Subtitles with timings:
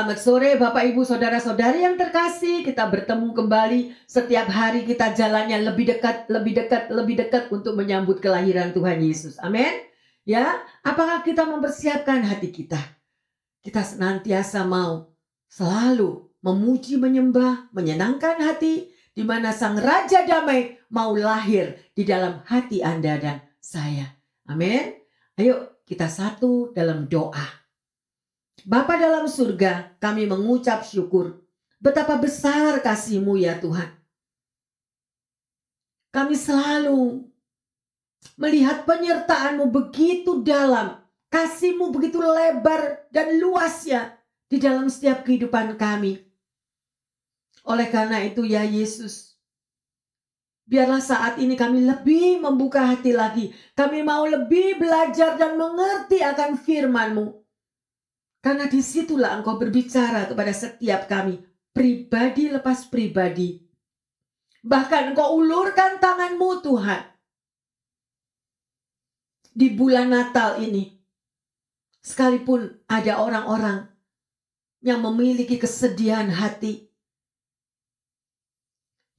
[0.00, 2.64] Selamat sore Bapak Ibu Saudara-saudari yang terkasih.
[2.64, 8.16] Kita bertemu kembali setiap hari kita jalannya lebih dekat, lebih dekat, lebih dekat untuk menyambut
[8.16, 9.36] kelahiran Tuhan Yesus.
[9.44, 9.68] Amin.
[10.24, 12.80] Ya, apakah kita mempersiapkan hati kita?
[13.60, 15.12] Kita senantiasa mau
[15.52, 22.80] selalu memuji, menyembah, menyenangkan hati di mana Sang Raja Damai mau lahir di dalam hati
[22.80, 24.16] Anda dan saya.
[24.48, 24.96] Amin.
[25.36, 27.59] Ayo kita satu dalam doa.
[28.68, 31.40] Bapa dalam surga, kami mengucap syukur.
[31.80, 33.88] Betapa besar kasih-Mu ya Tuhan.
[36.12, 37.24] Kami selalu
[38.36, 41.00] melihat penyertaan-Mu begitu dalam.
[41.32, 44.12] Kasih-Mu begitu lebar dan luas ya
[44.50, 46.20] di dalam setiap kehidupan kami.
[47.64, 49.38] Oleh karena itu ya Yesus,
[50.68, 53.54] biarlah saat ini kami lebih membuka hati lagi.
[53.72, 57.39] Kami mau lebih belajar dan mengerti akan firman-Mu.
[58.40, 61.44] Karena di situlah engkau berbicara kepada setiap kami,
[61.76, 63.60] pribadi lepas pribadi.
[64.64, 67.02] Bahkan engkau ulurkan tanganmu Tuhan.
[69.52, 70.88] Di bulan Natal ini,
[72.00, 73.92] sekalipun ada orang-orang
[74.80, 76.88] yang memiliki kesedihan hati,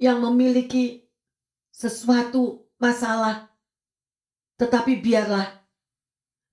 [0.02, 1.06] yang memiliki
[1.70, 3.54] sesuatu masalah,
[4.58, 5.62] tetapi biarlah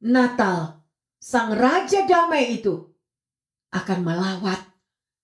[0.05, 0.78] Natal
[1.19, 2.87] sang raja damai itu
[3.75, 4.63] akan melawat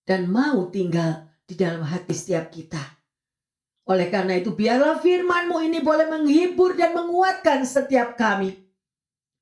[0.05, 2.83] dan mau tinggal di dalam hati setiap kita.
[3.85, 8.57] Oleh karena itu biarlah firmanmu ini boleh menghibur dan menguatkan setiap kami.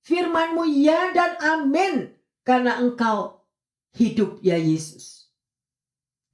[0.03, 2.11] Firmanmu ya dan amin
[2.42, 3.46] karena engkau
[3.95, 5.30] hidup ya Yesus.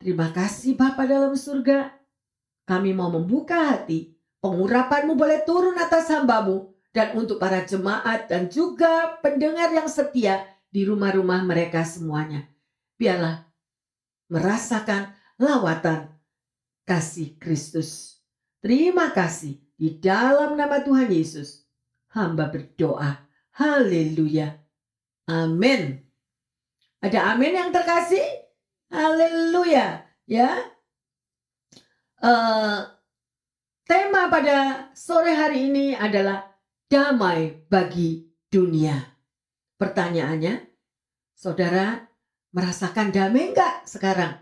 [0.01, 1.93] Terima kasih Bapa dalam surga.
[2.65, 4.17] Kami mau membuka hati.
[4.39, 10.85] Pengurapanmu boleh turun atas hambamu dan untuk para jemaat dan juga pendengar yang setia di
[10.85, 12.49] rumah-rumah mereka semuanya.
[12.99, 13.49] Biarlah
[14.29, 16.13] merasakan lawatan
[16.85, 18.21] kasih Kristus.
[18.59, 21.65] Terima kasih di dalam nama Tuhan Yesus.
[22.13, 23.23] Hamba berdoa.
[23.55, 24.59] Haleluya.
[25.29, 26.03] Amin.
[26.99, 28.25] Ada amin yang terkasih?
[28.91, 30.03] Haleluya.
[30.27, 30.51] Ya.
[32.19, 32.91] Uh,
[33.87, 36.48] tema pada sore hari ini adalah
[36.89, 38.97] damai bagi dunia.
[39.77, 40.65] Pertanyaannya,
[41.37, 42.09] saudara
[42.51, 44.41] merasakan damai enggak sekarang?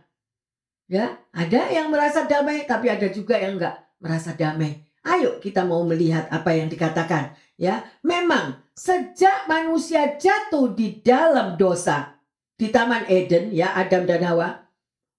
[0.87, 4.87] Ya, ada yang merasa damai tapi ada juga yang enggak merasa damai.
[5.07, 7.35] Ayo kita mau melihat apa yang dikatakan.
[7.59, 12.17] Ya, memang sejak manusia jatuh di dalam dosa
[12.57, 14.67] di Taman Eden ya Adam dan Hawa,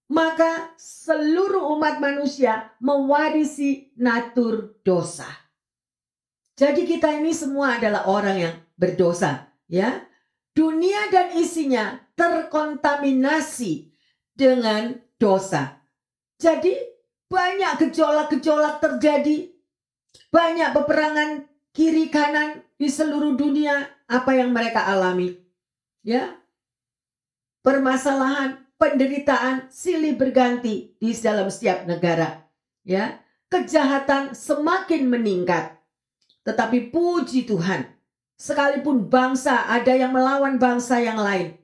[0.09, 5.46] maka seluruh umat manusia mewarisi natur dosa.
[6.57, 10.01] Jadi kita ini semua adalah orang yang berdosa, ya.
[10.57, 13.93] Dunia dan isinya terkontaminasi
[14.33, 15.85] dengan dosa.
[16.41, 16.73] Jadi
[17.29, 19.53] banyak gejolak-gejolak terjadi,
[20.33, 21.45] banyak peperangan
[21.77, 25.37] kiri kanan di seluruh dunia apa yang mereka alami.
[26.01, 26.41] Ya.
[27.61, 32.49] Permasalahan, penderitaan silih berganti di dalam setiap negara.
[32.81, 33.21] Ya.
[33.47, 35.76] Kejahatan semakin meningkat
[36.47, 37.83] tetapi puji Tuhan,
[38.39, 41.59] sekalipun bangsa ada yang melawan bangsa yang lain,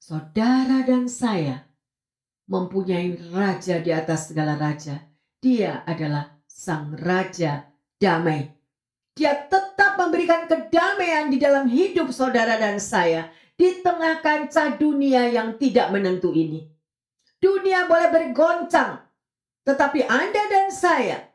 [0.00, 1.68] saudara dan saya
[2.48, 5.04] mempunyai raja di atas segala raja.
[5.44, 7.68] Dia adalah sang raja
[8.00, 8.48] damai.
[9.12, 13.28] Dia tetap memberikan kedamaian di dalam hidup saudara dan saya
[13.60, 16.64] di tengah kancah dunia yang tidak menentu ini.
[17.36, 19.04] Dunia boleh bergoncang,
[19.68, 21.28] tetapi Anda dan saya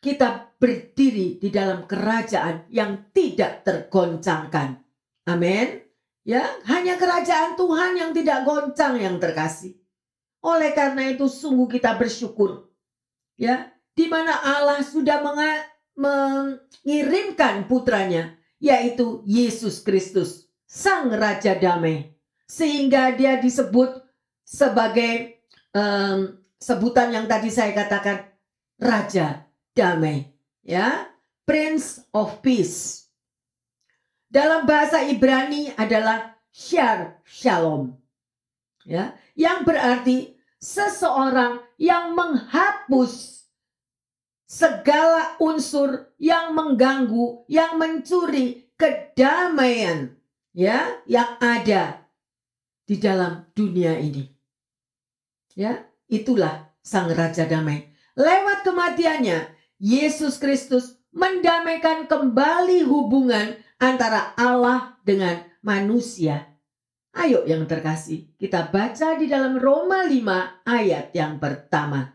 [0.00, 4.76] kita berdiri di dalam kerajaan yang tidak tergoncangkan.
[5.24, 5.80] Amin.
[6.20, 9.80] Ya, hanya kerajaan Tuhan yang tidak goncang yang terkasih.
[10.44, 12.68] Oleh karena itu sungguh kita bersyukur.
[13.40, 15.24] Ya, di mana Allah sudah
[15.96, 22.12] mengirimkan putranya yaitu Yesus Kristus, sang raja damai.
[22.44, 24.04] Sehingga dia disebut
[24.44, 25.40] sebagai
[25.72, 28.28] um, sebutan yang tadi saya katakan
[28.76, 30.28] raja damai,
[30.70, 31.10] ya,
[31.42, 33.10] Prince of Peace.
[34.30, 37.98] Dalam bahasa Ibrani adalah Shar Shalom.
[38.86, 43.42] Ya, yang berarti seseorang yang menghapus
[44.46, 50.14] segala unsur yang mengganggu, yang mencuri kedamaian
[50.54, 52.06] ya yang ada
[52.86, 54.26] di dalam dunia ini.
[55.58, 57.90] Ya, itulah sang raja damai.
[58.14, 66.52] Lewat kematiannya, Yesus Kristus mendamaikan kembali hubungan antara Allah dengan manusia.
[67.16, 72.12] Ayo yang terkasih, kita baca di dalam Roma 5 ayat yang pertama.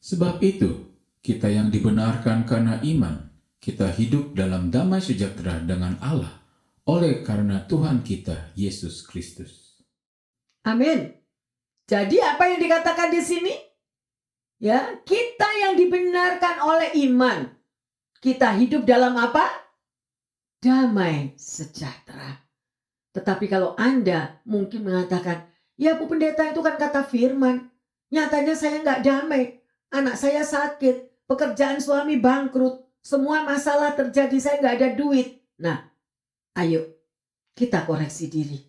[0.00, 3.28] Sebab itu, kita yang dibenarkan karena iman,
[3.58, 6.40] kita hidup dalam damai sejahtera dengan Allah
[6.86, 9.82] oleh karena Tuhan kita Yesus Kristus.
[10.64, 11.12] Amin.
[11.84, 13.73] Jadi apa yang dikatakan di sini?
[14.64, 17.52] Ya, kita yang dibenarkan oleh iman.
[18.16, 19.44] Kita hidup dalam apa?
[20.56, 22.40] Damai sejahtera.
[23.12, 25.44] Tetapi kalau Anda mungkin mengatakan,
[25.76, 27.68] ya Bu Pendeta itu kan kata firman.
[28.08, 29.60] Nyatanya saya nggak damai.
[29.92, 35.44] Anak saya sakit, pekerjaan suami bangkrut, semua masalah terjadi, saya nggak ada duit.
[35.60, 35.92] Nah,
[36.56, 36.88] ayo
[37.52, 38.64] kita koreksi diri.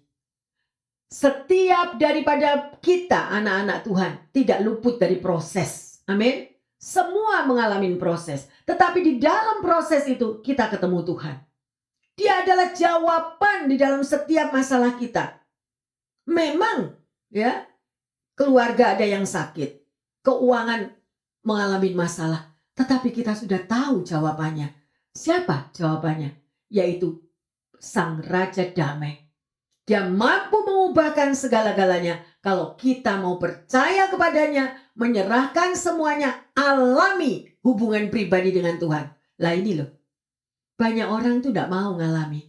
[1.08, 5.85] Setiap daripada kita anak-anak Tuhan tidak luput dari proses.
[6.06, 6.50] Amin.
[6.75, 8.46] Semua mengalami proses.
[8.68, 11.36] Tetapi di dalam proses itu kita ketemu Tuhan.
[12.16, 15.36] Dia adalah jawaban di dalam setiap masalah kita.
[16.31, 16.96] Memang
[17.28, 17.68] ya,
[18.34, 19.84] keluarga ada yang sakit,
[20.24, 20.96] keuangan
[21.44, 24.72] mengalami masalah, tetapi kita sudah tahu jawabannya.
[25.12, 26.34] Siapa jawabannya?
[26.72, 27.19] Yaitu
[27.78, 29.22] Sang Raja Damai.
[29.86, 38.80] Dia mampu mengubahkan segala-galanya kalau kita mau percaya kepadanya, menyerahkan semuanya, alami hubungan pribadi dengan
[38.80, 39.06] Tuhan.
[39.44, 39.92] Lah ini loh,
[40.80, 42.48] banyak orang tuh tidak mau ngalami.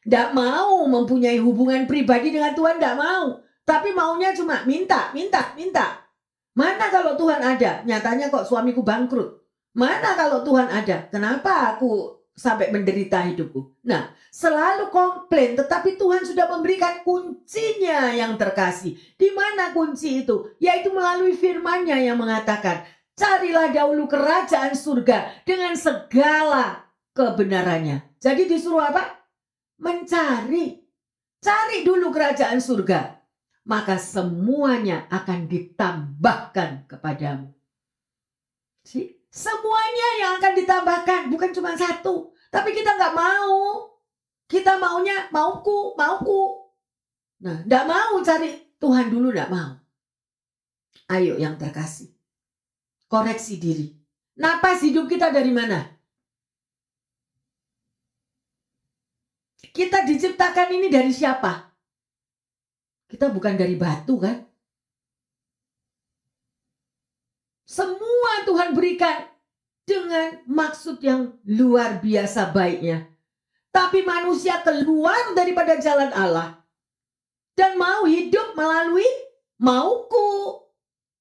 [0.00, 3.40] Tidak mau mempunyai hubungan pribadi dengan Tuhan, tidak mau.
[3.64, 6.04] Tapi maunya cuma minta, minta, minta.
[6.56, 7.84] Mana kalau Tuhan ada?
[7.84, 9.40] Nyatanya kok suamiku bangkrut.
[9.76, 11.06] Mana kalau Tuhan ada?
[11.08, 13.76] Kenapa aku sampai menderita hidupku?
[13.84, 18.96] Nah, selalu komplain, tetapi Tuhan sudah memberikan kuncinya yang terkasih.
[19.18, 20.56] Di mana kunci itu?
[20.62, 22.88] Yaitu melalui firman-Nya yang mengatakan,
[23.18, 28.16] carilah dahulu kerajaan surga dengan segala kebenarannya.
[28.16, 29.20] Jadi disuruh apa?
[29.76, 30.80] Mencari.
[31.40, 33.20] Cari dulu kerajaan surga.
[33.68, 37.52] Maka semuanya akan ditambahkan kepadamu.
[38.80, 41.20] Si, semuanya yang akan ditambahkan.
[41.30, 42.34] Bukan cuma satu.
[42.50, 43.86] Tapi kita nggak mau.
[44.50, 46.66] Kita maunya mauku, mauku.
[47.46, 49.78] Nah, nggak mau cari Tuhan dulu nggak mau.
[51.14, 52.10] Ayo yang terkasih.
[53.06, 53.86] Koreksi diri.
[54.38, 55.86] Napas hidup kita dari mana?
[59.70, 61.70] Kita diciptakan ini dari siapa?
[63.06, 64.49] Kita bukan dari batu kan?
[67.70, 69.30] Semua Tuhan berikan
[69.86, 73.06] dengan maksud yang luar biasa baiknya.
[73.70, 76.58] Tapi manusia keluar daripada jalan Allah
[77.54, 79.06] dan mau hidup melalui
[79.62, 80.66] mauku.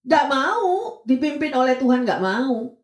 [0.02, 2.82] Tidak mau dipimpin oleh Tuhan, nggak mau.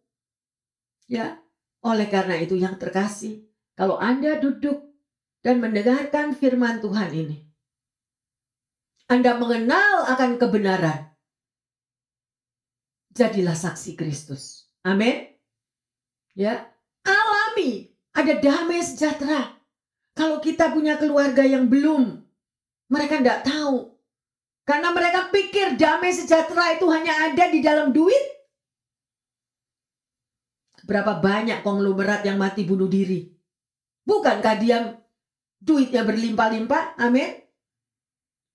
[1.09, 1.41] Ya,
[1.81, 4.93] oleh karena itu yang terkasih, kalau Anda duduk
[5.41, 7.41] dan mendengarkan firman Tuhan ini.
[9.09, 11.14] Anda mengenal akan kebenaran.
[13.15, 14.67] Jadilah saksi Kristus.
[14.83, 15.31] Amin.
[16.35, 16.67] Ya,
[17.07, 19.55] alami ada damai sejahtera.
[20.15, 22.19] Kalau kita punya keluarga yang belum,
[22.91, 23.95] mereka tidak tahu.
[24.67, 28.35] Karena mereka pikir damai sejahtera itu hanya ada di dalam duit.
[30.83, 33.31] Berapa banyak konglomerat yang mati bunuh diri?
[34.03, 34.77] Bukankah dia
[35.57, 37.41] duitnya berlimpah-limpah, amin.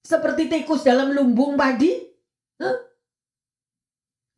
[0.05, 1.97] Seperti tikus dalam lumbung padi.
[2.61, 2.90] Huh?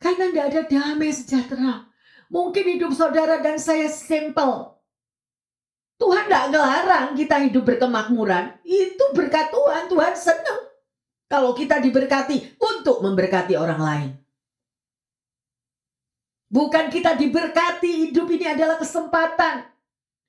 [0.03, 1.87] Karena tidak ada damai sejahtera.
[2.27, 4.75] Mungkin hidup saudara dan saya simple.
[6.03, 8.59] Tuhan tidak ngelarang kita hidup berkemakmuran.
[8.67, 9.87] Itu berkat Tuhan.
[9.87, 10.63] Tuhan senang.
[11.31, 14.11] Kalau kita diberkati untuk memberkati orang lain.
[16.53, 19.65] Bukan kita diberkati, hidup ini adalah kesempatan.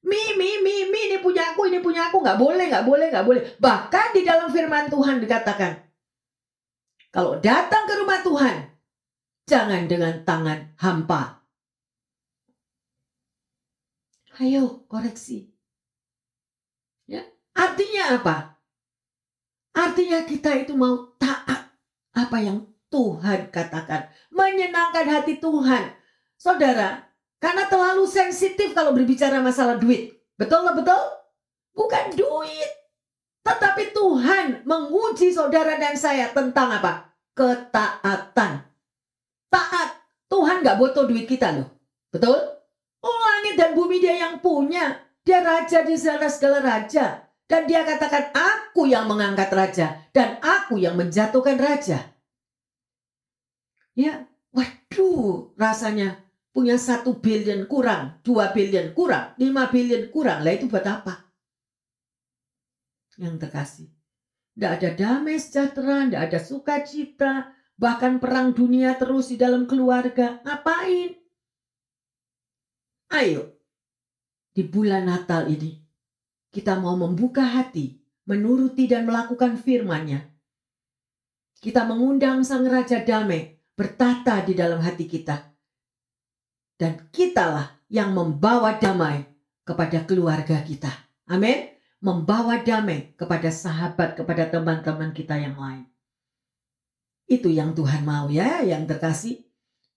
[0.07, 2.23] Mi, mi, mi, mi, ini punya aku, ini punya aku.
[2.23, 3.41] Nggak boleh, nggak boleh, nggak boleh.
[3.59, 5.83] Bahkan di dalam firman Tuhan dikatakan.
[7.11, 8.55] Kalau datang ke rumah Tuhan,
[9.47, 11.43] jangan dengan tangan hampa.
[14.41, 15.45] Ayo, koreksi.
[17.05, 17.21] Ya,
[17.53, 18.57] artinya apa?
[19.77, 21.69] Artinya kita itu mau taat
[22.13, 25.93] apa yang Tuhan katakan, menyenangkan hati Tuhan.
[26.37, 30.17] Saudara, karena terlalu sensitif kalau berbicara masalah duit.
[30.37, 31.03] Betul nggak betul?
[31.73, 32.71] Bukan duit.
[33.43, 37.13] Tetapi Tuhan menguji saudara dan saya tentang apa?
[37.35, 38.72] Ketaatan.
[39.53, 39.89] Taat.
[40.33, 41.69] Tuhan nggak butuh duit kita loh.
[42.09, 42.41] Betul?
[43.05, 44.97] Oh langit dan bumi dia yang punya.
[45.21, 47.29] Dia raja di segala segala raja.
[47.45, 50.09] Dan dia katakan aku yang mengangkat raja.
[50.09, 52.01] Dan aku yang menjatuhkan raja.
[53.93, 56.17] Ya, waduh rasanya
[56.49, 60.41] punya satu billion kurang, dua billion kurang, lima billion kurang.
[60.41, 61.29] Lah itu buat apa?
[63.21, 63.89] Yang terkasih.
[64.53, 67.33] Tidak ada damai sejahtera, tidak ada sukacita,
[67.77, 70.41] bahkan perang dunia terus di dalam keluarga.
[70.45, 71.17] Ngapain?
[73.13, 73.61] Ayo,
[74.53, 75.77] di bulan Natal ini,
[76.49, 80.25] kita mau membuka hati, menuruti dan melakukan firman-Nya.
[81.61, 85.53] Kita mengundang Sang Raja Damai bertata di dalam hati kita.
[86.73, 89.23] Dan kitalah yang membawa damai
[89.63, 90.89] kepada keluarga kita.
[91.29, 95.87] Amin membawa damai kepada sahabat, kepada teman-teman kita yang lain.
[97.27, 99.41] Itu yang Tuhan mau ya, yang terkasih.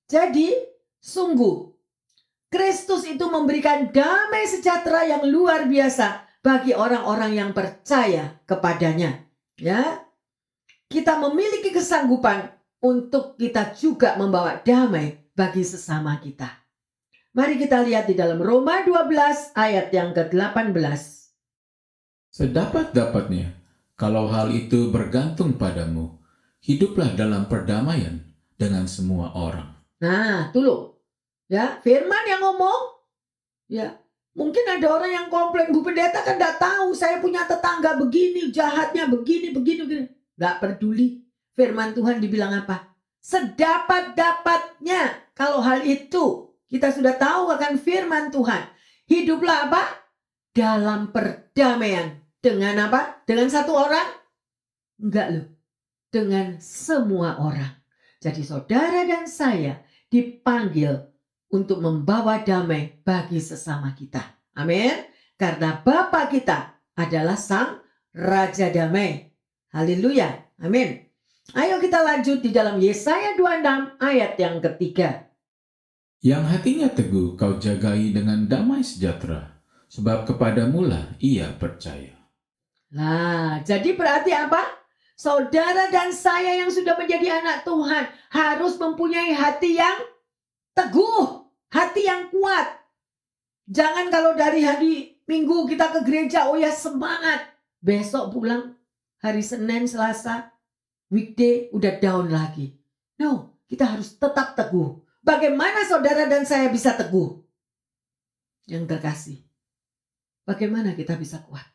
[0.06, 0.54] Jadi,
[1.02, 1.76] sungguh
[2.46, 9.26] Kristus itu memberikan damai sejahtera yang luar biasa bagi orang-orang yang percaya kepadanya.
[9.58, 10.06] Ya.
[10.86, 12.46] Kita memiliki kesanggupan
[12.78, 16.46] untuk kita juga membawa damai bagi sesama kita.
[17.34, 20.72] Mari kita lihat di dalam Roma 12 ayat yang ke-18.
[22.30, 23.52] Sedapat-dapatnya,
[23.98, 26.16] kalau hal itu bergantung padamu,
[26.66, 28.26] hiduplah dalam perdamaian
[28.58, 29.70] dengan semua orang.
[30.02, 30.98] Nah, tuh
[31.46, 33.06] Ya, firman yang ngomong.
[33.70, 34.02] Ya,
[34.34, 39.06] mungkin ada orang yang komplain, Bu Pendeta kan tidak tahu saya punya tetangga begini, jahatnya
[39.06, 40.10] begini, begini, begini.
[40.34, 41.22] Gak peduli.
[41.54, 42.98] Firman Tuhan dibilang apa?
[43.22, 45.30] Sedapat-dapatnya.
[45.38, 48.66] Kalau hal itu kita sudah tahu akan firman Tuhan.
[49.06, 50.02] Hiduplah apa?
[50.50, 53.22] Dalam perdamaian dengan apa?
[53.22, 54.18] Dengan satu orang?
[54.98, 55.55] Enggak loh.
[56.16, 57.76] Dengan semua orang.
[58.24, 61.12] Jadi saudara dan saya dipanggil
[61.52, 64.24] untuk membawa damai bagi sesama kita.
[64.56, 64.96] Amin.
[65.36, 67.84] Karena Bapa kita adalah Sang
[68.16, 69.28] Raja Damai.
[69.76, 70.56] Haleluya.
[70.64, 71.04] Amin.
[71.52, 75.28] Ayo kita lanjut di dalam Yesaya 26 ayat yang ketiga.
[76.24, 79.60] Yang hatinya teguh kau jagai dengan damai sejahtera,
[79.92, 82.16] sebab kepadamulah ia percaya.
[82.96, 84.85] Nah, jadi berarti apa?
[85.16, 89.96] Saudara dan saya yang sudah menjadi anak Tuhan harus mempunyai hati yang
[90.76, 92.68] teguh, hati yang kuat.
[93.66, 97.50] Jangan kalau dari hari Minggu kita ke gereja, oh ya semangat.
[97.82, 98.78] Besok pulang
[99.18, 100.54] hari Senin, Selasa,
[101.10, 102.78] weekday udah down lagi.
[103.18, 105.02] No, kita harus tetap teguh.
[105.24, 107.42] Bagaimana saudara dan saya bisa teguh?
[108.70, 109.38] Yang terkasih,
[110.46, 111.66] bagaimana kita bisa kuat?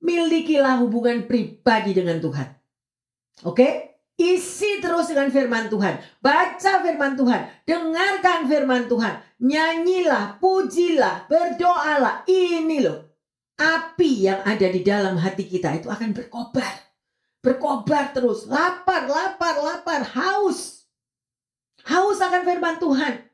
[0.00, 2.48] milikilah hubungan pribadi dengan Tuhan.
[3.44, 3.90] Oke?
[4.20, 5.96] Isi terus dengan firman Tuhan.
[6.20, 7.40] Baca firman Tuhan.
[7.64, 9.24] Dengarkan firman Tuhan.
[9.40, 12.28] Nyanyilah, pujilah, berdoalah.
[12.28, 13.08] Ini loh.
[13.56, 16.92] Api yang ada di dalam hati kita itu akan berkobar.
[17.40, 18.44] Berkobar terus.
[18.44, 20.04] Lapar, lapar, lapar.
[20.12, 20.84] Haus.
[21.88, 23.24] Haus akan firman Tuhan.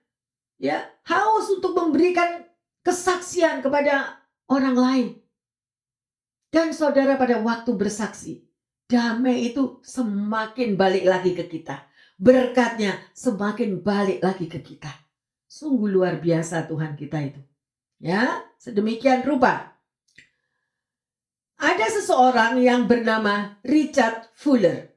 [0.62, 2.46] Ya, haus untuk memberikan
[2.86, 5.06] kesaksian kepada orang lain.
[6.54, 8.45] Dan saudara pada waktu bersaksi,
[8.86, 11.86] damai itu semakin balik lagi ke kita.
[12.16, 14.88] Berkatnya semakin balik lagi ke kita.
[15.46, 17.42] Sungguh luar biasa Tuhan kita itu.
[18.00, 19.76] Ya, sedemikian rupa.
[21.56, 24.92] Ada seseorang yang bernama Richard Fuller.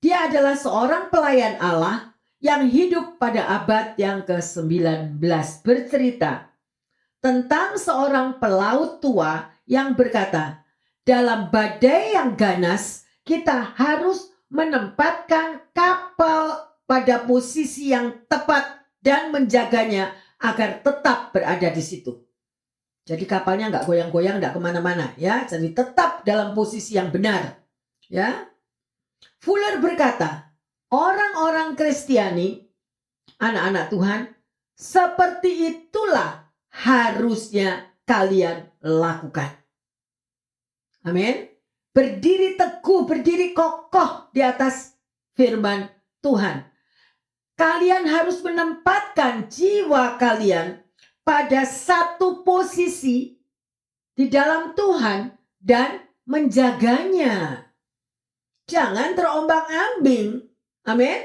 [0.00, 5.20] Dia adalah seorang pelayan Allah yang hidup pada abad yang ke-19
[5.60, 6.48] bercerita
[7.20, 10.64] tentang seorang pelaut tua yang berkata,
[11.06, 20.82] dalam badai yang ganas, kita harus menempatkan kapal pada posisi yang tepat dan menjaganya agar
[20.82, 22.18] tetap berada di situ.
[23.06, 25.46] Jadi kapalnya nggak goyang-goyang, nggak ke mana-mana, ya.
[25.46, 27.58] Jadi tetap dalam posisi yang benar,
[28.10, 28.46] ya.
[29.40, 30.52] Fuller berkata,
[30.92, 32.60] orang-orang Kristiani,
[33.40, 34.20] anak-anak Tuhan,
[34.76, 39.59] seperti itulah harusnya kalian lakukan.
[41.04, 41.48] Amin.
[41.90, 44.94] Berdiri teguh, berdiri kokoh di atas
[45.34, 45.90] firman
[46.22, 46.68] Tuhan.
[47.58, 50.80] Kalian harus menempatkan jiwa kalian
[51.26, 53.36] pada satu posisi
[54.16, 57.66] di dalam Tuhan dan menjaganya.
[58.70, 60.46] Jangan terombang-ambing.
[60.86, 61.20] Amin.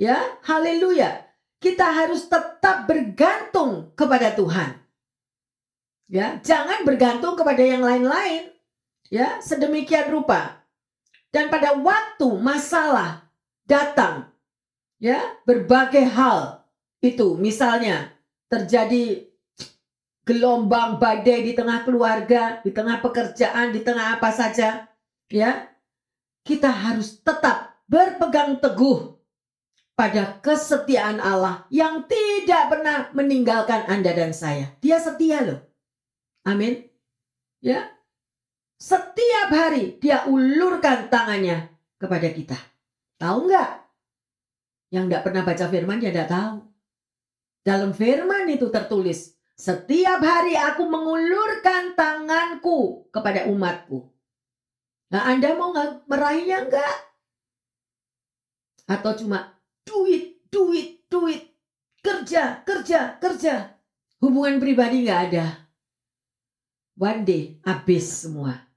[0.00, 1.28] Ya, haleluya.
[1.60, 4.80] Kita harus tetap bergantung kepada Tuhan.
[6.08, 8.59] Ya, jangan bergantung kepada yang lain-lain.
[9.10, 10.62] Ya, sedemikian rupa.
[11.34, 13.26] Dan pada waktu masalah
[13.66, 14.30] datang,
[15.02, 16.62] ya, berbagai hal
[17.02, 18.14] itu misalnya
[18.46, 19.26] terjadi
[20.22, 24.86] gelombang badai di tengah keluarga, di tengah pekerjaan, di tengah apa saja,
[25.26, 25.66] ya.
[26.40, 29.18] Kita harus tetap berpegang teguh
[29.92, 34.72] pada kesetiaan Allah yang tidak pernah meninggalkan Anda dan saya.
[34.80, 35.60] Dia setia loh.
[36.48, 36.88] Amin.
[37.60, 37.92] Ya,
[38.80, 41.68] Setiap hari dia ulurkan tangannya
[42.00, 42.56] kepada kita.
[43.20, 43.70] Tahu nggak?
[44.88, 46.56] Yang nggak pernah baca firman ya nggak tahu.
[47.60, 54.08] Dalam firman itu tertulis, setiap hari aku mengulurkan tanganku kepada umatku.
[55.12, 56.96] Nah Anda mau nggak meraihnya enggak?
[58.88, 61.52] Atau cuma duit, duit, duit,
[62.00, 63.76] kerja, kerja, kerja.
[64.24, 65.68] Hubungan pribadi nggak ada.
[66.96, 68.69] One day habis semua.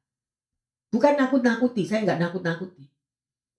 [0.93, 2.85] Bukan nakut-nakuti, saya nggak nakut-nakuti.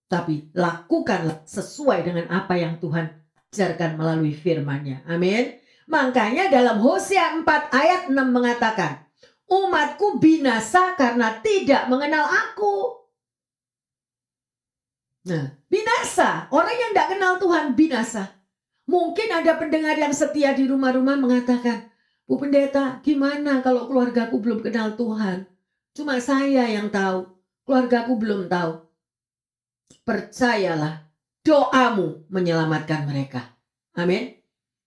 [0.07, 3.11] Tapi lakukanlah sesuai dengan apa yang Tuhan
[3.51, 5.03] ajarkan melalui firman-Nya.
[5.11, 5.59] Amin.
[5.91, 7.43] Makanya dalam Hosea 4
[7.75, 9.03] ayat 6 mengatakan,
[9.51, 13.03] umatku binasa karena tidak mengenal aku.
[15.25, 16.47] Nah, binasa.
[16.53, 18.31] Orang yang tidak kenal Tuhan binasa.
[18.85, 21.89] Mungkin ada pendengar yang setia di rumah-rumah mengatakan,
[22.29, 25.49] Bu Pendeta, gimana kalau keluargaku belum kenal Tuhan?
[25.95, 27.23] Cuma saya yang tahu,
[27.63, 28.83] keluargaku belum tahu.
[30.03, 31.07] Percayalah,
[31.39, 33.55] doamu menyelamatkan mereka.
[33.95, 34.35] Amin.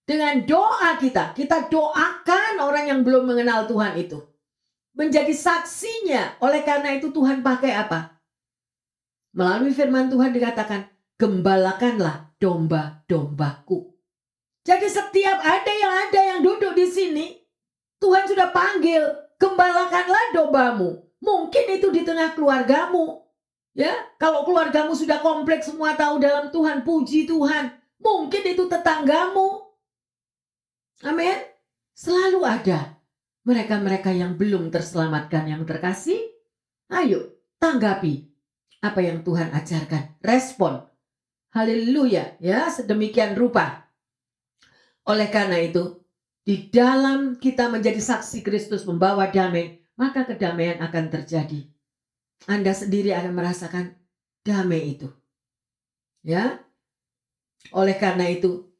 [0.05, 4.21] Dengan doa kita, kita doakan orang yang belum mengenal Tuhan itu.
[4.93, 6.37] Menjadi saksinya.
[6.45, 8.21] Oleh karena itu Tuhan pakai apa?
[9.33, 13.97] Melalui firman Tuhan dikatakan, gembalakanlah domba-dombaku.
[14.65, 17.25] Jadi setiap ada yang ada yang duduk di sini,
[17.97, 21.01] Tuhan sudah panggil, gembalakanlah dombamu.
[21.23, 23.23] Mungkin itu di tengah keluargamu.
[23.73, 27.71] Ya, kalau keluargamu sudah kompleks semua tahu dalam Tuhan, puji Tuhan.
[27.99, 29.71] Mungkin itu tetanggamu.
[31.07, 31.39] Amin.
[31.95, 32.99] Selalu ada
[33.47, 36.19] mereka-mereka yang belum terselamatkan yang terkasih.
[36.91, 38.27] Ayo, tanggapi
[38.83, 40.19] apa yang Tuhan ajarkan.
[40.23, 40.83] Respon.
[41.55, 42.39] Haleluya.
[42.39, 43.91] Ya, sedemikian rupa.
[45.07, 46.03] Oleh karena itu,
[46.47, 51.67] di dalam kita menjadi saksi Kristus membawa damai, maka kedamaian akan terjadi.
[52.47, 53.85] Anda sendiri akan merasakan
[54.47, 55.11] damai itu.
[56.23, 56.63] Ya.
[57.75, 58.71] Oleh karena itu,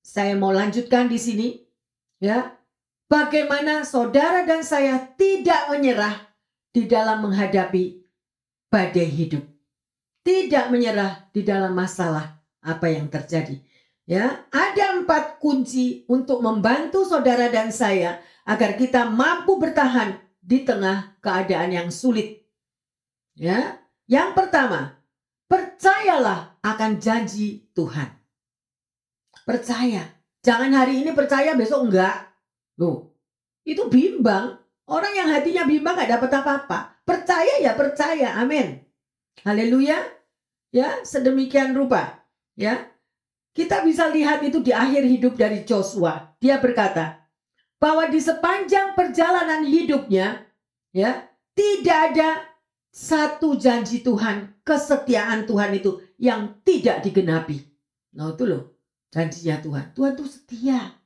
[0.00, 1.48] saya mau lanjutkan di sini,
[2.20, 2.56] ya.
[3.04, 6.16] Bagaimana saudara dan saya tidak menyerah
[6.72, 8.02] di dalam menghadapi
[8.72, 9.44] badai hidup.
[10.24, 13.60] Tidak menyerah di dalam masalah apa yang terjadi.
[14.04, 21.16] Ya, ada empat kunci untuk membantu saudara dan saya agar kita mampu bertahan di tengah
[21.24, 22.44] keadaan yang sulit.
[23.32, 25.00] Ya, yang pertama,
[25.48, 28.12] percayalah akan janji Tuhan.
[29.48, 30.04] Percaya.
[30.44, 32.28] Jangan hari ini percaya, besok enggak.
[32.76, 33.16] Loh,
[33.64, 34.60] itu bimbang.
[34.84, 37.00] Orang yang hatinya bimbang gak dapat apa-apa.
[37.08, 38.36] Percaya ya percaya.
[38.36, 38.84] Amin.
[39.40, 39.96] Haleluya.
[40.68, 42.20] Ya, sedemikian rupa.
[42.52, 42.93] Ya.
[43.54, 46.34] Kita bisa lihat itu di akhir hidup dari Joshua.
[46.42, 47.22] Dia berkata
[47.78, 50.42] bahwa di sepanjang perjalanan hidupnya
[50.90, 52.42] ya, tidak ada
[52.90, 57.62] satu janji Tuhan, kesetiaan Tuhan itu yang tidak digenapi.
[58.18, 58.74] Nah, itu loh
[59.14, 59.84] janjinya Tuhan.
[59.94, 60.98] Tuhan itu setia.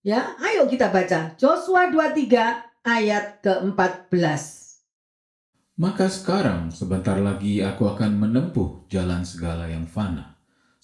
[0.00, 4.42] Ya, ayo kita baca Joshua 23 ayat ke-14.
[5.76, 10.37] Maka sekarang sebentar lagi aku akan menempuh jalan segala yang fana.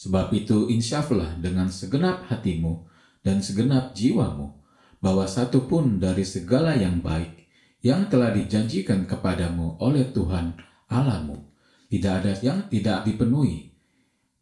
[0.05, 2.85] Sebab itu insyaflah dengan segenap hatimu
[3.25, 4.53] dan segenap jiwamu,
[5.01, 7.49] bahwa satu pun dari segala yang baik
[7.81, 10.61] yang telah dijanjikan kepadamu oleh Tuhan
[10.93, 11.49] Allahmu,
[11.89, 13.73] tidak ada yang tidak dipenuhi.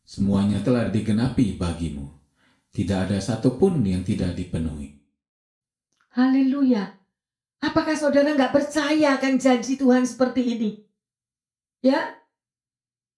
[0.02, 2.10] Semuanya telah digenapi bagimu.
[2.74, 4.98] Tidak ada satupun yang tidak dipenuhi.
[6.18, 6.98] Haleluya.
[7.62, 10.70] Apakah saudara nggak percaya akan janji Tuhan seperti ini?
[11.86, 12.18] Ya,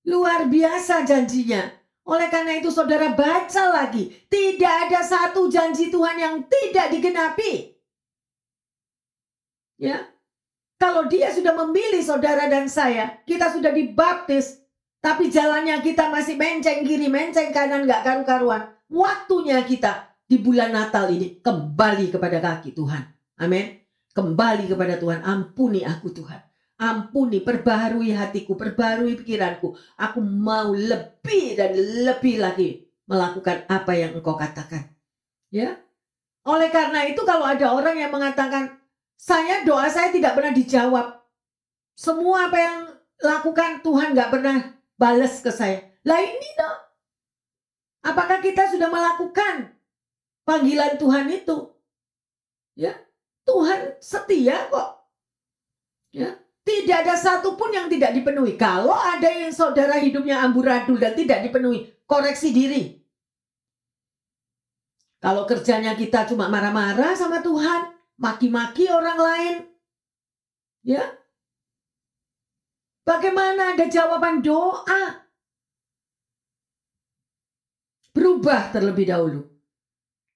[0.04, 1.83] luar biasa janjinya.
[2.04, 4.12] Oleh karena itu saudara baca lagi.
[4.28, 7.72] Tidak ada satu janji Tuhan yang tidak digenapi.
[9.80, 10.04] Ya,
[10.76, 14.60] kalau dia sudah memilih saudara dan saya, kita sudah dibaptis,
[15.00, 18.68] tapi jalannya kita masih menceng kiri, menceng kanan, nggak karu-karuan.
[18.92, 23.02] Waktunya kita di bulan Natal ini kembali kepada kaki Tuhan.
[23.40, 23.80] Amin.
[24.14, 26.38] Kembali kepada Tuhan, ampuni aku Tuhan.
[26.74, 29.78] Ampuni, perbaharui hatiku, perbaharui pikiranku.
[29.94, 31.70] Aku mau lebih dan
[32.02, 34.90] lebih lagi melakukan apa yang engkau katakan.
[35.54, 35.78] Ya.
[36.44, 38.76] Oleh karena itu kalau ada orang yang mengatakan,
[39.14, 41.22] saya doa saya tidak pernah dijawab.
[41.94, 42.78] Semua apa yang
[43.22, 45.88] lakukan Tuhan gak pernah balas ke saya.
[46.04, 46.78] Lah ini dong.
[48.04, 49.72] Apakah kita sudah melakukan
[50.44, 51.72] panggilan Tuhan itu?
[52.76, 52.98] Ya,
[53.48, 55.08] Tuhan setia kok.
[56.12, 58.56] Ya, tidak ada satupun yang tidak dipenuhi.
[58.56, 63.04] Kalau ada yang saudara hidupnya amburadul dan tidak dipenuhi, koreksi diri.
[65.20, 69.56] Kalau kerjanya kita cuma marah-marah sama Tuhan, maki-maki orang lain,
[70.84, 71.04] ya
[73.04, 75.28] Bagaimana ada jawaban doa?
[78.16, 79.44] Berubah terlebih dahulu.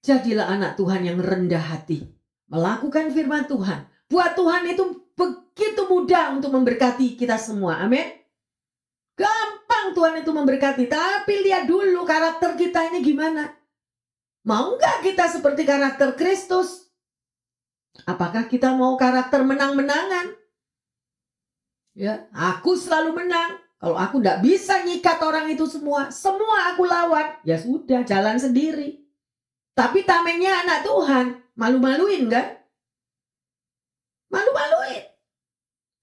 [0.05, 2.05] Jadilah anak Tuhan yang rendah hati.
[2.45, 3.89] Melakukan firman Tuhan.
[4.05, 5.08] Buat Tuhan itu
[5.59, 7.83] begitu mudah untuk memberkati kita semua.
[7.83, 8.07] Amin.
[9.19, 10.87] Gampang Tuhan itu memberkati.
[10.87, 13.51] Tapi lihat dulu karakter kita ini gimana.
[14.47, 16.87] Mau nggak kita seperti karakter Kristus?
[18.07, 20.31] Apakah kita mau karakter menang-menangan?
[21.91, 23.59] Ya, aku selalu menang.
[23.75, 29.03] Kalau aku tidak bisa nyikat orang itu semua, semua aku lawan, ya sudah jalan sendiri.
[29.75, 31.25] Tapi tamengnya anak Tuhan,
[31.59, 32.63] malu-maluin kan?
[34.31, 35.08] Malu-maluin.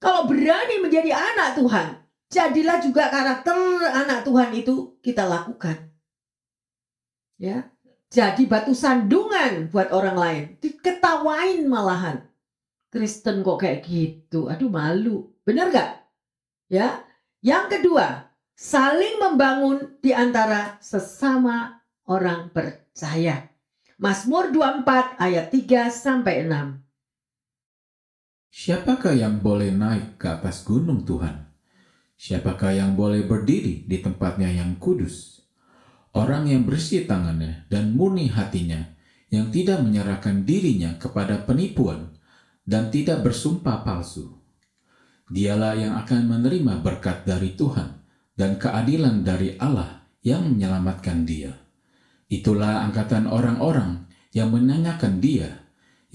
[0.07, 1.99] Kalau berani menjadi anak Tuhan,
[2.31, 3.59] jadilah juga karakter
[3.91, 5.91] anak Tuhan itu kita lakukan.
[7.43, 7.75] Ya,
[8.07, 12.23] jadi batu sandungan buat orang lain, diketawain malahan.
[12.87, 15.35] Kristen kok kayak gitu, aduh malu.
[15.43, 16.07] Benar gak?
[16.71, 17.03] Ya,
[17.43, 23.51] yang kedua, saling membangun di antara sesama orang percaya.
[23.99, 26.86] Mazmur 24 ayat 3 sampai 6.
[28.57, 31.45] Siapakah yang boleh naik ke atas gunung Tuhan?
[32.17, 35.45] Siapakah yang boleh berdiri di tempatnya yang kudus?
[36.17, 38.97] Orang yang bersih tangannya dan murni hatinya,
[39.29, 42.17] yang tidak menyerahkan dirinya kepada penipuan
[42.65, 44.41] dan tidak bersumpah palsu
[45.29, 48.01] Dialah yang akan menerima berkat dari Tuhan
[48.41, 51.53] dan keadilan dari Allah yang menyelamatkan dia.
[52.33, 55.66] Itulah angkatan orang-orang yang menanyakan dia,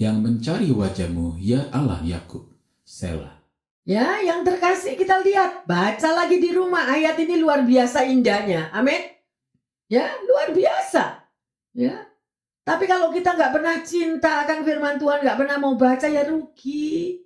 [0.02, 2.50] yang mencari wajahmu, ya Allah Yakub.
[2.82, 3.38] Selah.
[3.86, 5.62] Ya, yang terkasih kita lihat.
[5.70, 8.74] Baca lagi di rumah ayat ini luar biasa indahnya.
[8.74, 8.98] Amin.
[9.86, 11.22] Ya, luar biasa.
[11.78, 12.10] Ya.
[12.66, 17.22] Tapi kalau kita nggak pernah cinta akan firman Tuhan, nggak pernah mau baca ya rugi.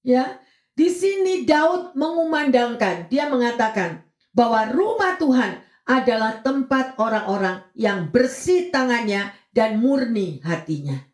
[0.00, 0.40] Ya,
[0.72, 9.32] di sini Daud mengumandangkan, dia mengatakan bahwa rumah Tuhan adalah tempat orang-orang yang bersih tangannya
[9.52, 11.09] dan murni hatinya.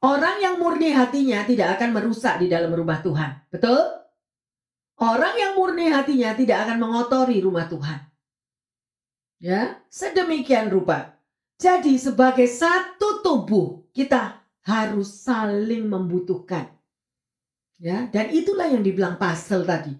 [0.00, 3.52] Orang yang murni hatinya tidak akan merusak di dalam rumah Tuhan.
[3.52, 3.84] Betul?
[4.96, 8.00] Orang yang murni hatinya tidak akan mengotori rumah Tuhan.
[9.40, 11.16] Ya, sedemikian rupa.
[11.60, 16.72] Jadi sebagai satu tubuh kita harus saling membutuhkan.
[17.80, 19.96] Ya, dan itulah yang dibilang pasel tadi.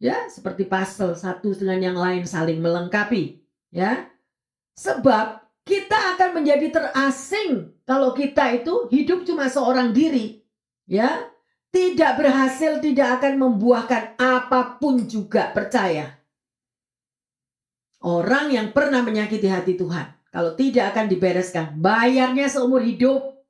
[0.00, 3.40] Ya, seperti pasel satu dengan yang lain saling melengkapi,
[3.72, 4.08] ya.
[4.76, 10.40] Sebab kita akan menjadi terasing kalau kita itu hidup cuma seorang diri,
[10.88, 11.28] ya.
[11.74, 16.22] Tidak berhasil, tidak akan membuahkan apa pun juga, percaya.
[17.98, 23.42] Orang yang pernah menyakiti hati Tuhan, kalau tidak akan dibereskan, bayarnya seumur hidup,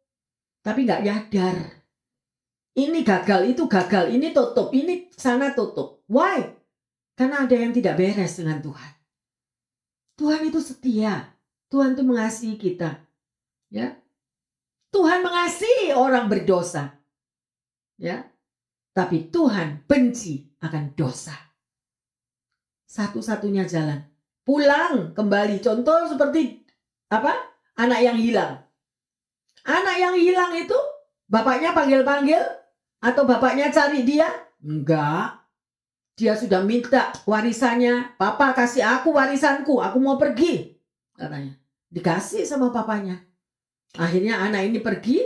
[0.64, 1.84] tapi nggak nyadar.
[2.74, 6.00] Ini gagal, itu gagal, ini tutup, ini sana tutup.
[6.08, 6.48] Why?
[7.12, 8.92] Karena ada yang tidak beres dengan Tuhan.
[10.16, 11.33] Tuhan itu setia.
[11.74, 13.02] Tuhan itu mengasihi kita.
[13.66, 13.98] Ya.
[14.94, 16.94] Tuhan mengasihi orang berdosa.
[17.98, 18.30] Ya.
[18.94, 21.34] Tapi Tuhan benci akan dosa.
[22.86, 24.06] Satu-satunya jalan.
[24.46, 25.58] Pulang kembali.
[25.58, 26.62] Contoh seperti
[27.10, 27.34] apa?
[27.74, 28.62] Anak yang hilang.
[29.66, 30.78] Anak yang hilang itu
[31.26, 32.38] bapaknya panggil-panggil,
[33.02, 34.30] atau bapaknya cari dia?
[34.62, 35.42] Enggak.
[36.14, 38.14] Dia sudah minta warisannya.
[38.14, 39.82] Papa kasih aku warisanku.
[39.82, 40.78] Aku mau pergi.
[41.18, 41.63] Katanya.
[41.94, 43.22] Dikasih sama papanya.
[43.94, 45.22] Akhirnya anak ini pergi.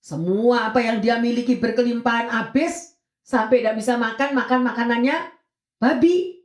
[0.00, 2.96] Semua apa yang dia miliki berkelimpahan habis.
[3.20, 4.32] Sampai tidak bisa makan.
[4.32, 5.16] Makan makanannya
[5.76, 6.40] babi.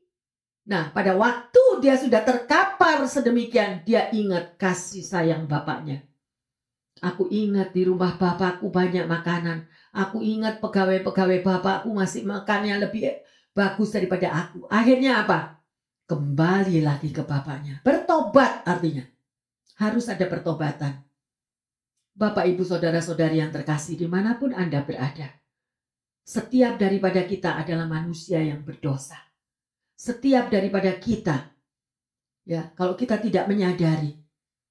[0.68, 3.88] Nah pada waktu dia sudah terkapar sedemikian.
[3.88, 6.04] Dia ingat kasih sayang bapaknya.
[7.00, 9.72] Aku ingat di rumah bapakku banyak makanan.
[9.96, 13.24] Aku ingat pegawai-pegawai bapakku masih makannya lebih
[13.56, 14.68] bagus daripada aku.
[14.68, 15.63] Akhirnya apa?
[16.12, 17.80] Kembali lagi ke bapaknya.
[17.88, 19.14] Bertobat artinya.
[19.76, 21.04] Harus ada pertobatan.
[22.16, 25.36] Bapak, ibu, saudara-saudari yang terkasih di mana pun Anda berada.
[26.24, 29.20] Setiap daripada kita adalah manusia yang berdosa.
[30.00, 31.52] Setiap daripada kita,
[32.48, 34.16] ya kalau kita tidak menyadari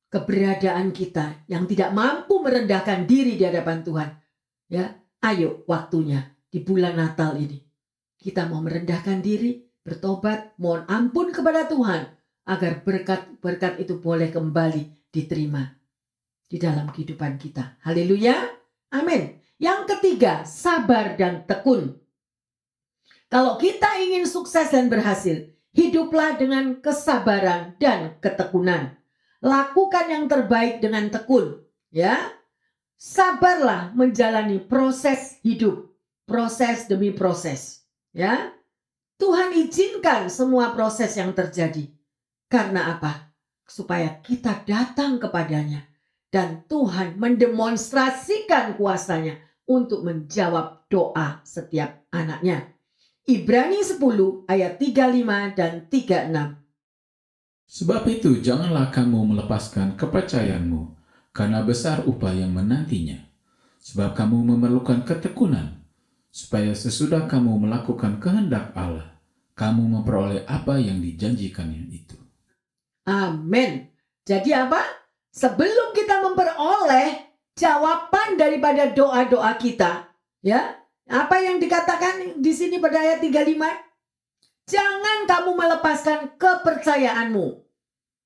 [0.09, 4.11] keberadaan kita yang tidak mampu merendahkan diri di hadapan Tuhan,
[4.73, 4.89] ya
[5.25, 7.57] Ayo waktunya di bulan Natal ini.
[8.21, 12.14] Kita mau merendahkan diri, bertobat, mohon ampun kepada Tuhan
[12.45, 15.65] agar berkat-berkat itu boleh kembali diterima
[16.45, 17.81] di dalam kehidupan kita.
[17.83, 18.37] Haleluya.
[18.93, 19.41] Amin.
[19.57, 21.97] Yang ketiga, sabar dan tekun.
[23.33, 28.95] Kalau kita ingin sukses dan berhasil, hiduplah dengan kesabaran dan ketekunan.
[29.45, 31.61] Lakukan yang terbaik dengan tekun,
[31.93, 32.17] ya
[33.05, 35.93] sabarlah menjalani proses hidup,
[36.25, 37.85] proses demi proses,
[38.17, 38.57] ya.
[39.15, 41.87] Tuhan izinkan semua proses yang terjadi.
[42.55, 43.35] Karena apa?
[43.67, 45.91] Supaya kita datang kepadanya.
[46.31, 52.79] Dan Tuhan mendemonstrasikan kuasanya untuk menjawab doa setiap anaknya.
[53.27, 56.63] Ibrani 10 ayat 35 dan 36.
[57.67, 60.95] Sebab itu janganlah kamu melepaskan kepercayaanmu,
[61.35, 63.19] karena besar upah yang menantinya.
[63.83, 65.83] Sebab kamu memerlukan ketekunan,
[66.31, 69.19] supaya sesudah kamu melakukan kehendak Allah,
[69.59, 72.24] kamu memperoleh apa yang dijanjikannya itu.
[73.05, 73.89] Amin.
[74.25, 74.81] Jadi apa?
[75.35, 80.09] Sebelum kita memperoleh jawaban daripada doa-doa kita,
[80.41, 80.81] ya.
[81.05, 83.61] Apa yang dikatakan di sini pada ayat 35?
[84.65, 87.61] Jangan kamu melepaskan kepercayaanmu.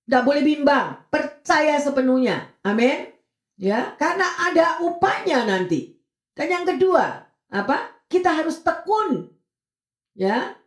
[0.06, 2.54] Tidak boleh bimbang, percaya sepenuhnya.
[2.62, 3.10] Amin.
[3.58, 5.98] Ya, karena ada upahnya nanti.
[6.38, 7.98] Dan yang kedua, apa?
[8.08, 9.30] kita harus tekun.
[10.16, 10.57] Ya.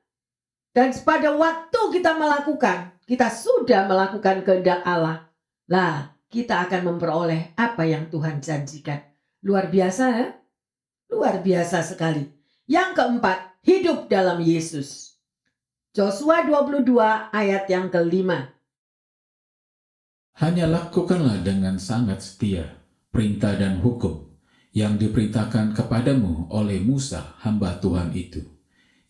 [0.72, 5.28] Dan pada waktu kita melakukan, kita sudah melakukan kehendak Allah.
[5.68, 9.04] Lah, kita akan memperoleh apa yang Tuhan janjikan.
[9.44, 10.28] Luar biasa ya?
[11.12, 12.24] Luar biasa sekali.
[12.72, 15.20] Yang keempat, hidup dalam Yesus.
[15.92, 16.88] Joshua 22
[17.36, 18.56] ayat yang kelima.
[20.40, 22.80] Hanya lakukanlah dengan sangat setia
[23.12, 24.32] perintah dan hukum
[24.72, 28.40] yang diperintahkan kepadamu oleh Musa hamba Tuhan itu,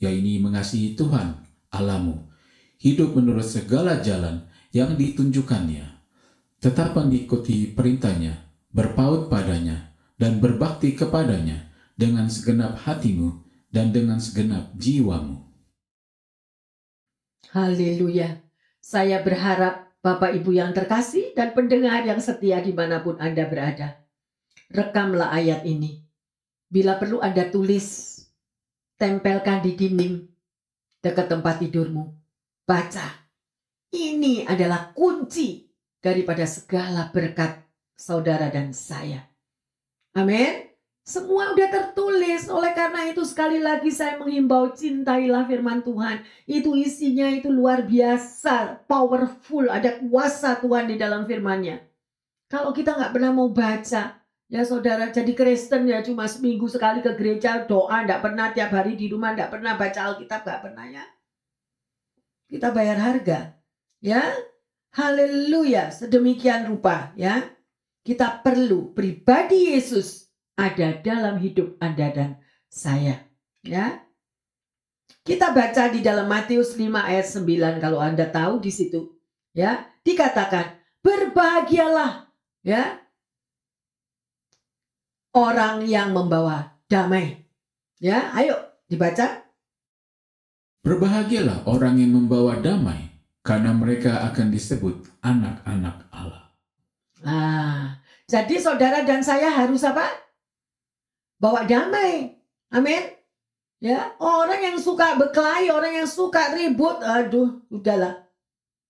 [0.01, 2.29] yaitu mengasihi Tuhan Alamu,
[2.77, 5.87] hidup menurut segala jalan yang ditunjukkannya,
[6.59, 8.37] tetap mengikuti perintahnya,
[8.75, 15.47] berpaut padanya, dan berbakti kepadanya dengan segenap hatimu dan dengan segenap jiwamu.
[17.55, 18.43] Haleluya.
[18.83, 24.01] Saya berharap Bapak Ibu yang terkasih dan pendengar yang setia di mana pun Anda berada
[24.71, 26.07] rekamlah ayat ini.
[26.71, 28.15] Bila perlu Anda tulis,
[28.95, 30.30] tempelkan di dinding
[31.01, 32.13] dekat tempat tidurmu.
[32.63, 33.27] Baca.
[33.91, 35.67] Ini adalah kunci
[35.99, 37.59] daripada segala berkat
[37.99, 39.27] saudara dan saya.
[40.15, 40.71] Amin.
[41.01, 42.47] Semua udah tertulis.
[42.47, 46.23] Oleh karena itu sekali lagi saya menghimbau cintailah firman Tuhan.
[46.45, 51.81] Itu isinya itu luar biasa, powerful, ada kuasa Tuhan di dalam firmannya.
[52.47, 54.20] Kalau kita nggak pernah mau baca,
[54.51, 58.99] Ya saudara jadi Kristen ya cuma seminggu sekali ke gereja doa ndak pernah tiap hari
[58.99, 61.03] di rumah ndak pernah baca Alkitab nggak pernah ya.
[62.51, 63.55] Kita bayar harga.
[64.03, 64.27] Ya.
[64.91, 67.47] Haleluya, sedemikian rupa ya.
[68.03, 70.27] Kita perlu pribadi Yesus
[70.59, 72.29] ada dalam hidup Anda dan
[72.67, 73.23] saya.
[73.63, 74.03] Ya.
[75.23, 79.15] Kita baca di dalam Matius 5 ayat 9 kalau Anda tahu di situ.
[79.55, 82.27] Ya, dikatakan berbahagialah
[82.67, 83.00] ya
[85.31, 87.43] orang yang membawa damai.
[88.01, 88.57] Ya, ayo
[88.89, 89.45] dibaca.
[90.81, 93.13] Berbahagialah orang yang membawa damai,
[93.45, 96.49] karena mereka akan disebut anak-anak Allah.
[97.21, 100.09] Nah, jadi saudara dan saya harus apa?
[101.37, 102.33] Bawa damai.
[102.73, 103.13] Amin.
[103.81, 108.29] Ya, orang yang suka berkelahi, orang yang suka ribut, aduh, udahlah.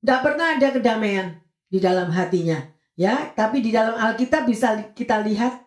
[0.04, 1.40] Tidak pernah ada kedamaian
[1.72, 2.60] di dalam hatinya.
[3.00, 5.64] Ya, tapi di dalam Alkitab bisa kita lihat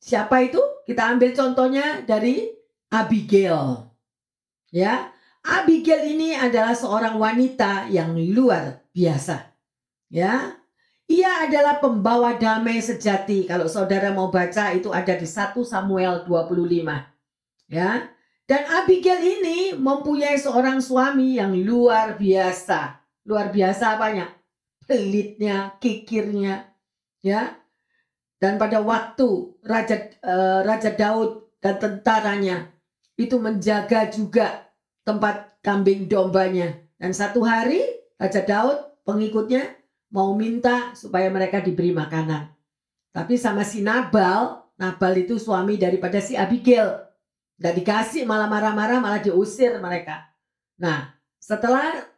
[0.00, 0.58] Siapa itu?
[0.88, 2.48] Kita ambil contohnya dari
[2.88, 3.86] Abigail.
[4.72, 5.12] Ya,
[5.44, 9.52] Abigail ini adalah seorang wanita yang luar biasa.
[10.10, 10.60] Ya,
[11.10, 13.44] ia adalah pembawa damai sejati.
[13.46, 17.70] Kalau saudara mau baca itu ada di 1 Samuel 25.
[17.70, 18.10] Ya.
[18.50, 22.98] Dan Abigail ini mempunyai seorang suami yang luar biasa.
[23.22, 24.26] Luar biasa apanya?
[24.90, 26.66] Pelitnya, kikirnya,
[27.22, 27.59] ya.
[28.40, 29.28] Dan pada waktu
[29.60, 32.72] Raja uh, Raja Daud dan tentaranya
[33.20, 34.64] itu menjaga juga
[35.04, 36.80] tempat kambing dombanya.
[36.96, 37.84] Dan satu hari
[38.16, 39.76] Raja Daud pengikutnya
[40.08, 42.48] mau minta supaya mereka diberi makanan.
[43.12, 46.96] Tapi sama si Nabal, Nabal itu suami daripada si Abigail.
[47.60, 50.32] Tidak dikasih malah marah-marah malah diusir mereka.
[50.80, 52.08] Nah setelah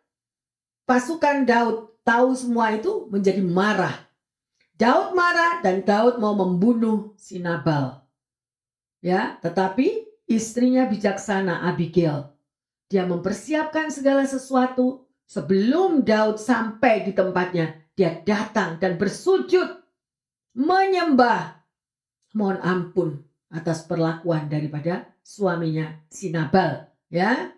[0.86, 4.11] pasukan Daud tahu semua itu menjadi marah.
[4.82, 8.02] Daud marah dan Daud mau membunuh si Nabal.
[8.98, 12.34] Ya, tetapi istrinya bijaksana Abigail.
[12.90, 17.78] Dia mempersiapkan segala sesuatu sebelum Daud sampai di tempatnya.
[17.94, 19.70] Dia datang dan bersujud
[20.58, 21.62] menyembah.
[22.34, 23.08] Mohon ampun
[23.54, 26.90] atas perlakuan daripada suaminya si Nabal.
[27.06, 27.54] Ya,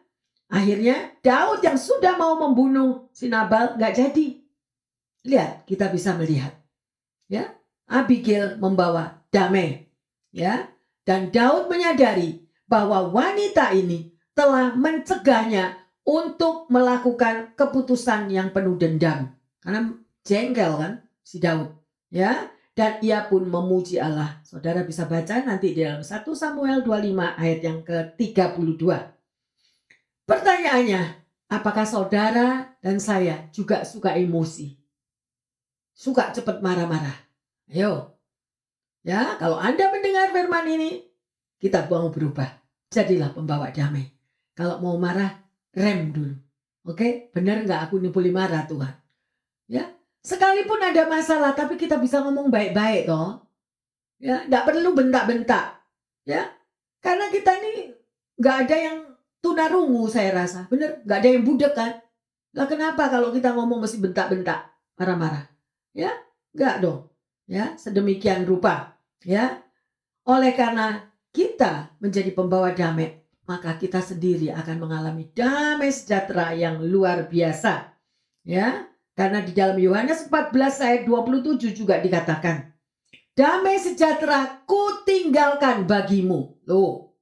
[0.53, 4.45] akhirnya Daud yang sudah mau membunuh si Nabal nggak jadi.
[5.25, 6.64] Lihat, kita bisa melihat
[7.29, 7.55] ya
[7.89, 9.89] Abigail membawa damai
[10.33, 10.69] ya
[11.05, 19.33] dan Daud menyadari bahwa wanita ini telah mencegahnya untuk melakukan keputusan yang penuh dendam.
[19.61, 20.93] Karena jengkel kan
[21.25, 21.73] si Daud.
[22.13, 24.39] Ya, dan ia pun memuji Allah.
[24.47, 28.85] Saudara bisa baca nanti di dalam 1 Samuel 25 ayat yang ke-32.
[30.25, 31.03] Pertanyaannya,
[31.51, 34.84] apakah saudara dan saya juga suka emosi?
[35.95, 37.15] Suka cepat marah-marah?
[37.71, 38.19] Ayo.
[39.07, 41.07] Ya, kalau Anda mendengar firman ini,
[41.63, 42.51] kita mau berubah.
[42.91, 44.11] Jadilah pembawa damai.
[44.59, 45.39] Kalau mau marah,
[45.71, 46.35] rem dulu.
[46.85, 48.93] Oke, benar nggak aku ini boleh marah Tuhan?
[49.71, 49.89] Ya,
[50.21, 53.41] sekalipun ada masalah, tapi kita bisa ngomong baik-baik toh.
[54.21, 55.81] Ya, nggak perlu bentak-bentak.
[56.29, 56.53] Ya,
[57.01, 57.95] karena kita ini
[58.37, 58.99] nggak ada yang
[59.41, 60.67] tunarungu saya rasa.
[60.69, 61.93] Bener, nggak ada yang budek kan?
[62.55, 65.54] Lah kenapa kalau kita ngomong mesti bentak-bentak, marah-marah?
[65.95, 66.11] Ya,
[66.53, 67.09] nggak dong.
[67.47, 68.99] Ya, sedemikian rupa.
[69.23, 69.63] Ya,
[70.27, 77.31] oleh karena kita menjadi pembawa damai, maka kita sendiri akan mengalami damai sejahtera yang luar
[77.31, 77.95] biasa.
[78.45, 82.75] Ya, karena di dalam Yohanes 14 ayat 27 juga dikatakan,
[83.39, 86.59] damai sejahtera ku tinggalkan bagimu.
[86.67, 87.15] Loh.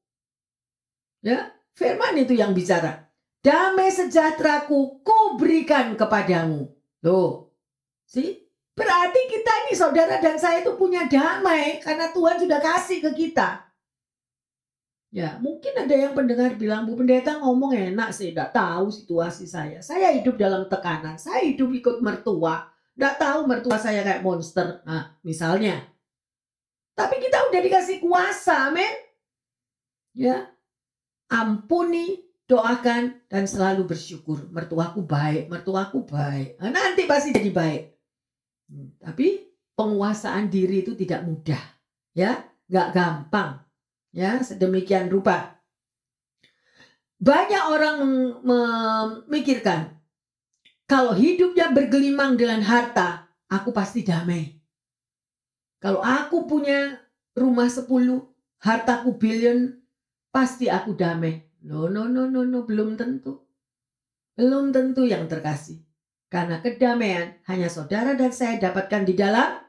[1.22, 3.06] Ya, firman itu yang bicara.
[3.42, 5.02] Damai sejahtera ku
[5.38, 6.70] berikan kepadamu.
[7.02, 7.50] Loh.
[8.06, 8.51] sih?
[8.72, 13.68] Berarti kita ini saudara dan saya itu punya damai karena Tuhan sudah kasih ke kita.
[15.12, 19.84] Ya, mungkin ada yang pendengar bilang, Bu Pendeta ngomong enak sih, tidak tahu situasi saya.
[19.84, 22.72] Saya hidup dalam tekanan, saya hidup ikut mertua.
[22.96, 24.80] Tidak tahu mertua saya kayak monster.
[24.88, 25.84] Nah, misalnya.
[26.96, 28.88] Tapi kita udah dikasih kuasa, men.
[30.16, 30.48] Ya,
[31.28, 34.48] ampuni, doakan, dan selalu bersyukur.
[34.48, 36.56] Mertuaku baik, mertuaku baik.
[36.56, 37.82] Nah, nanti pasti jadi baik.
[39.00, 41.60] Tapi penguasaan diri itu tidak mudah.
[42.12, 43.62] Ya, nggak gampang
[44.12, 45.56] Ya, sedemikian rupa.
[47.16, 47.96] Banyak orang
[48.44, 49.96] memikirkan
[50.84, 54.60] kalau hidupnya bergelimang dengan harta, aku pasti damai.
[55.80, 57.00] Kalau aku punya
[57.32, 58.28] rumah sepuluh,
[58.60, 59.80] hartaku billion,
[60.28, 61.40] pasti aku damai.
[61.64, 63.48] No, no, no, no, no, belum tentu.
[64.36, 65.80] Belum tentu yang terkasih.
[66.32, 69.60] Karena kedamaian hanya saudara dan saya dapatkan di dalam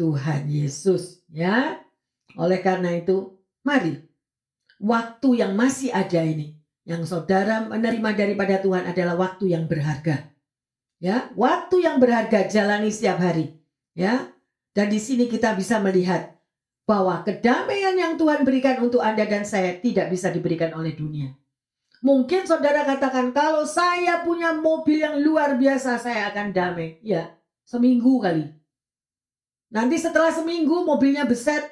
[0.00, 1.20] Tuhan Yesus.
[1.28, 1.84] Ya,
[2.40, 3.94] oleh karena itu Mari,
[4.80, 10.32] waktu yang masih ada ini, yang saudara menerima daripada Tuhan adalah waktu yang berharga.
[10.98, 13.60] Ya, waktu yang berharga jalani setiap hari.
[13.92, 14.32] Ya,
[14.72, 16.40] dan di sini kita bisa melihat
[16.88, 21.36] bahwa kedamaian yang Tuhan berikan untuk Anda dan saya tidak bisa diberikan oleh dunia.
[22.02, 26.98] Mungkin saudara katakan, kalau saya punya mobil yang luar biasa, saya akan damai.
[26.98, 27.30] Ya,
[27.62, 28.50] seminggu kali.
[29.70, 31.62] Nanti setelah seminggu mobilnya beset,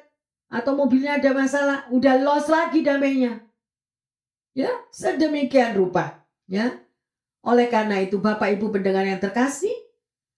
[0.47, 3.43] atau mobilnya ada masalah, udah lost lagi damainya.
[4.55, 6.79] Ya, sedemikian rupa, ya.
[7.43, 9.73] Oleh karena itu Bapak Ibu pendengar yang terkasih,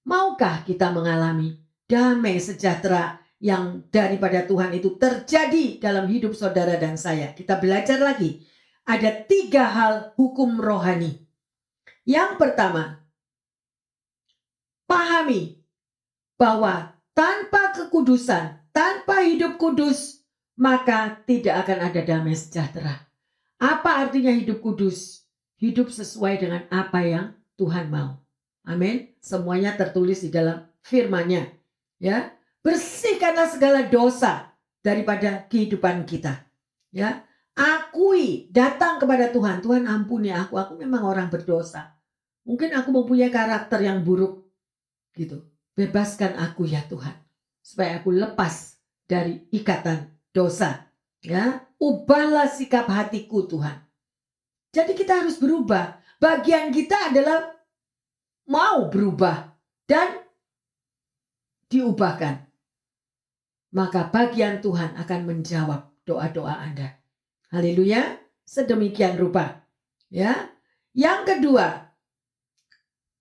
[0.09, 7.37] maukah kita mengalami damai sejahtera yang daripada Tuhan itu terjadi dalam hidup saudara dan saya?
[7.37, 8.52] Kita belajar lagi.
[8.83, 11.23] Ada tiga hal hukum rohani.
[12.03, 13.07] Yang pertama,
[14.90, 15.62] pahami
[16.35, 20.25] bahwa tanpa kekudusan tanpa hidup kudus,
[20.57, 23.07] maka tidak akan ada damai sejahtera.
[23.62, 25.23] Apa artinya hidup kudus?
[25.62, 28.18] Hidup sesuai dengan apa yang Tuhan mau.
[28.66, 29.14] Amin.
[29.23, 31.47] Semuanya tertulis di dalam firman-Nya.
[32.03, 32.35] Ya,
[32.66, 34.51] bersihkanlah segala dosa
[34.83, 36.42] daripada kehidupan kita.
[36.90, 37.23] Ya,
[37.57, 39.61] akui, datang kepada Tuhan.
[39.61, 41.97] Tuhan ampuni aku, aku memang orang berdosa.
[42.42, 44.42] Mungkin aku mempunyai karakter yang buruk
[45.15, 45.46] gitu.
[45.73, 47.17] Bebaskan aku ya Tuhan
[47.63, 48.77] supaya aku lepas
[49.07, 50.90] dari ikatan dosa.
[51.23, 53.79] Ya, ubahlah sikap hatiku Tuhan.
[54.75, 56.03] Jadi kita harus berubah.
[56.19, 57.55] Bagian kita adalah
[58.50, 59.55] mau berubah
[59.87, 60.19] dan
[61.71, 62.50] diubahkan.
[63.73, 67.02] Maka bagian Tuhan akan menjawab doa-doa Anda.
[67.53, 68.17] Haleluya.
[68.48, 69.69] Sedemikian rupa.
[70.09, 70.48] Ya.
[70.96, 71.92] Yang kedua,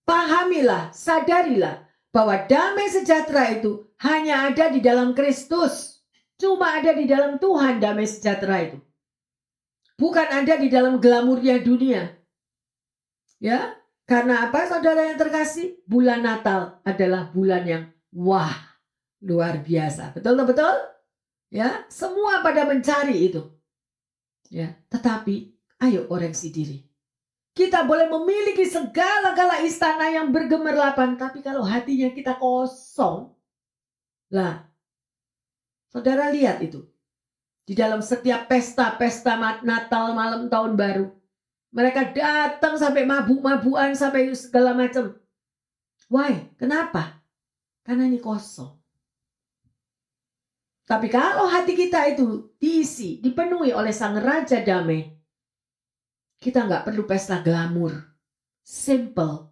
[0.07, 6.03] pahamilah, sadarilah bahwa damai sejahtera itu hanya ada di dalam Kristus.
[6.39, 8.79] Cuma ada di dalam Tuhan damai sejahtera itu.
[9.95, 12.11] Bukan ada di dalam glamurnya dunia.
[13.39, 15.79] Ya, karena apa saudara yang terkasih?
[15.87, 18.51] Bulan Natal adalah bulan yang wah,
[19.23, 20.11] luar biasa.
[20.11, 20.75] Betul betul?
[21.47, 23.60] Ya, semua pada mencari itu.
[24.51, 26.83] Ya, tetapi ayo koreksi diri.
[27.55, 33.31] Kita boleh memiliki segala-gala istana yang bergemerlapan, tapi kalau hatinya kita kosong,
[34.31, 34.67] lah,
[35.91, 36.83] saudara lihat itu.
[37.67, 41.07] Di dalam setiap pesta-pesta Natal malam tahun baru,
[41.71, 45.15] Mereka datang sampai mabuk-mabukan sampai segala macam.
[46.11, 46.51] Why?
[46.59, 47.23] Kenapa?
[47.87, 48.75] Karena ini kosong.
[50.91, 55.07] Tapi kalau hati kita itu diisi, dipenuhi oleh sang Raja Damai,
[56.35, 57.95] kita nggak perlu pesta glamur.
[58.59, 59.47] Simple.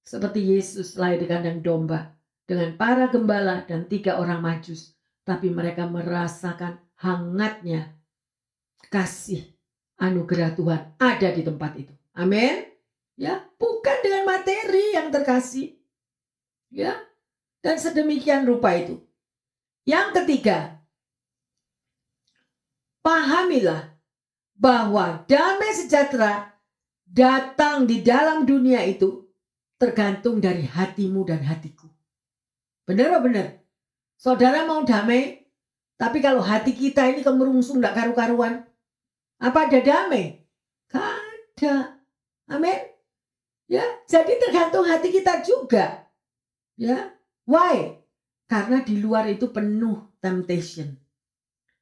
[0.00, 2.16] Seperti Yesus lahir di kandang domba
[2.48, 4.96] dengan para gembala dan tiga orang majus.
[5.28, 7.92] Tapi mereka merasakan hangatnya
[8.88, 9.52] kasih
[10.00, 11.92] anugerah Tuhan ada di tempat itu.
[12.16, 12.64] Amin.
[13.20, 15.76] Ya, bukan dengan materi yang terkasih.
[16.72, 16.96] Ya.
[17.60, 19.04] Dan sedemikian rupa itu.
[19.82, 20.78] Yang ketiga,
[23.02, 23.98] pahamilah
[24.54, 26.54] bahwa damai sejahtera
[27.02, 29.26] datang di dalam dunia itu
[29.82, 31.90] tergantung dari hatimu dan hatiku.
[32.86, 33.58] Benar benar?
[34.14, 35.50] Saudara mau damai,
[35.98, 38.62] tapi kalau hati kita ini kemerungsung tidak karu-karuan,
[39.42, 40.46] apa ada damai?
[40.86, 41.98] Gak ada.
[42.46, 42.78] Amin.
[43.66, 46.06] Ya, jadi tergantung hati kita juga.
[46.78, 47.18] Ya,
[47.48, 48.01] why?
[48.52, 50.92] Karena di luar itu penuh temptation.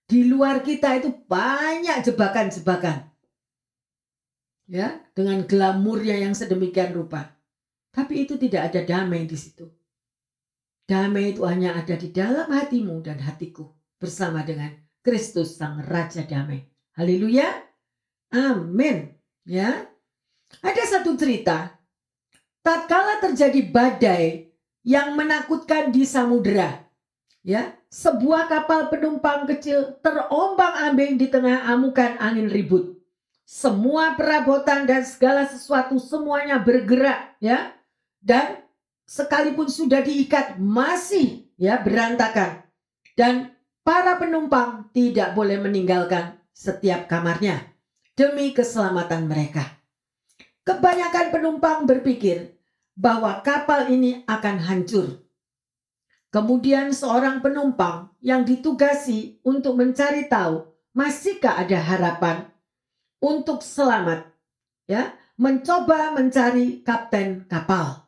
[0.06, 3.10] Di luar kita itu banyak jebakan-jebakan.
[4.70, 7.34] Ya, dengan glamurnya yang sedemikian rupa.
[7.90, 9.66] Tapi itu tidak ada damai di situ.
[10.86, 13.66] Damai itu hanya ada di dalam hatimu dan hatiku
[13.98, 14.70] bersama dengan
[15.02, 16.70] Kristus Sang Raja Damai.
[16.94, 17.50] Haleluya.
[18.30, 19.10] Amin.
[19.42, 19.90] Ya.
[20.62, 21.82] Ada satu cerita.
[22.62, 24.49] Tatkala terjadi badai
[24.84, 26.84] yang menakutkan di samudera.
[27.40, 33.00] Ya, sebuah kapal penumpang kecil terombang-ambing di tengah amukan angin ribut.
[33.48, 37.72] Semua perabotan dan segala sesuatu semuanya bergerak, ya.
[38.20, 38.60] Dan
[39.08, 42.62] sekalipun sudah diikat masih ya berantakan.
[43.16, 47.72] Dan para penumpang tidak boleh meninggalkan setiap kamarnya
[48.12, 49.64] demi keselamatan mereka.
[50.62, 52.59] Kebanyakan penumpang berpikir
[53.00, 55.24] bahwa kapal ini akan hancur.
[56.28, 62.36] Kemudian seorang penumpang yang ditugasi untuk mencari tahu masihkah ada harapan
[63.24, 64.28] untuk selamat,
[64.84, 68.04] ya, mencoba mencari kapten kapal.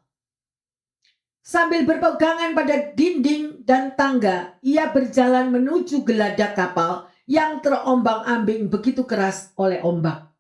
[1.43, 9.51] Sambil berpegangan pada dinding dan tangga, ia berjalan menuju geladak kapal yang terombang-ambing begitu keras
[9.59, 10.31] oleh ombak.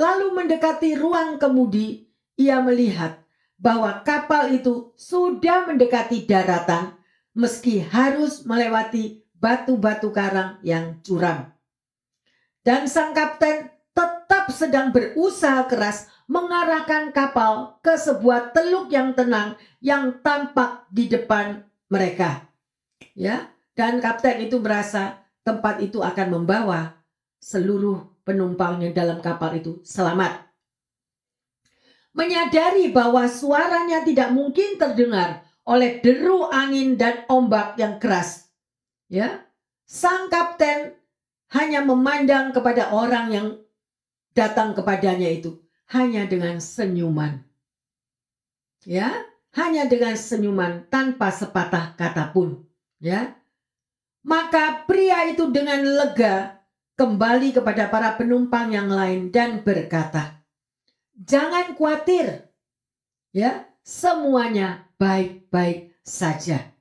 [0.00, 2.08] Lalu mendekati ruang kemudi,
[2.40, 3.19] ia melihat
[3.60, 6.96] bahwa kapal itu sudah mendekati daratan
[7.36, 11.52] meski harus melewati batu-batu karang yang curam.
[12.64, 20.20] Dan sang kapten tetap sedang berusaha keras mengarahkan kapal ke sebuah teluk yang tenang yang
[20.24, 22.48] tampak di depan mereka.
[23.16, 27.00] Ya, dan kapten itu merasa tempat itu akan membawa
[27.40, 30.49] seluruh penumpangnya dalam kapal itu selamat
[32.16, 38.50] menyadari bahwa suaranya tidak mungkin terdengar oleh deru angin dan ombak yang keras.
[39.10, 39.46] Ya,
[39.86, 40.94] sang kapten
[41.50, 43.46] hanya memandang kepada orang yang
[44.34, 45.58] datang kepadanya itu
[45.90, 47.42] hanya dengan senyuman.
[48.86, 49.12] Ya,
[49.58, 52.64] hanya dengan senyuman tanpa sepatah kata pun,
[53.02, 53.34] ya.
[54.22, 56.60] Maka pria itu dengan lega
[56.94, 60.39] kembali kepada para penumpang yang lain dan berkata,
[61.20, 62.48] Jangan khawatir.
[63.36, 66.72] Ya, semuanya baik-baik saja.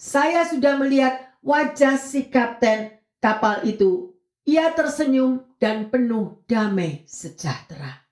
[0.00, 4.16] Saya sudah melihat wajah si kapten kapal itu.
[4.42, 8.02] Ia tersenyum dan penuh damai sejahtera.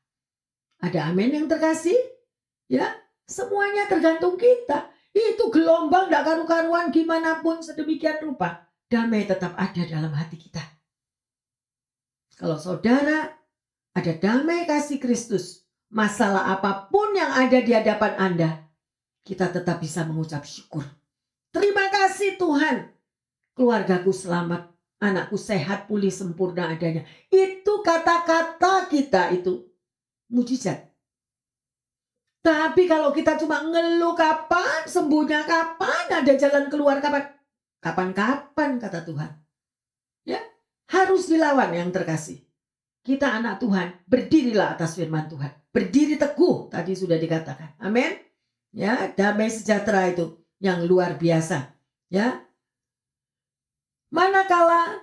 [0.78, 1.99] Ada amin yang terkasih?
[2.70, 2.95] Ya,
[3.26, 4.87] semuanya tergantung kita.
[5.11, 8.70] Itu gelombang tidak karu-karuan gimana pun sedemikian rupa.
[8.87, 10.62] Damai tetap ada dalam hati kita.
[12.39, 13.35] Kalau saudara
[13.91, 18.51] ada damai kasih Kristus, masalah apa pun yang ada di hadapan Anda,
[19.26, 20.86] kita tetap bisa mengucap syukur.
[21.51, 22.95] Terima kasih Tuhan.
[23.59, 24.70] Keluargaku selamat,
[25.03, 27.03] anakku sehat, pulih sempurna adanya.
[27.28, 29.66] Itu kata-kata kita itu
[30.30, 30.86] mujizat.
[32.41, 37.28] Tapi kalau kita cuma ngeluh kapan sembuhnya, kapan ada jalan keluar, kapan?
[37.84, 39.30] Kapan-kapan kata Tuhan.
[40.24, 40.41] Ya,
[40.88, 42.41] harus dilawan yang terkasih.
[43.11, 47.78] Kita anak Tuhan, berdirilah atas firman Tuhan berdiri teguh tadi sudah dikatakan.
[47.82, 48.18] Amin.
[48.70, 51.74] Ya, damai sejahtera itu yang luar biasa.
[52.11, 52.46] Ya.
[54.11, 54.98] Manakala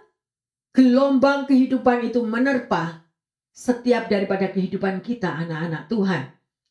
[0.76, 3.08] gelombang kehidupan itu menerpa
[3.52, 6.24] setiap daripada kehidupan kita anak-anak Tuhan.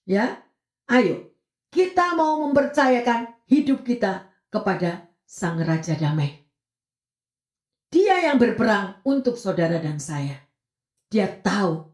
[0.05, 0.45] Ya.
[0.87, 1.35] Ayo,
[1.75, 6.47] kita mau mempercayakan hidup kita kepada Sang Raja Damai.
[7.91, 10.46] Dia yang berperang untuk saudara dan saya.
[11.11, 11.87] Dia tahu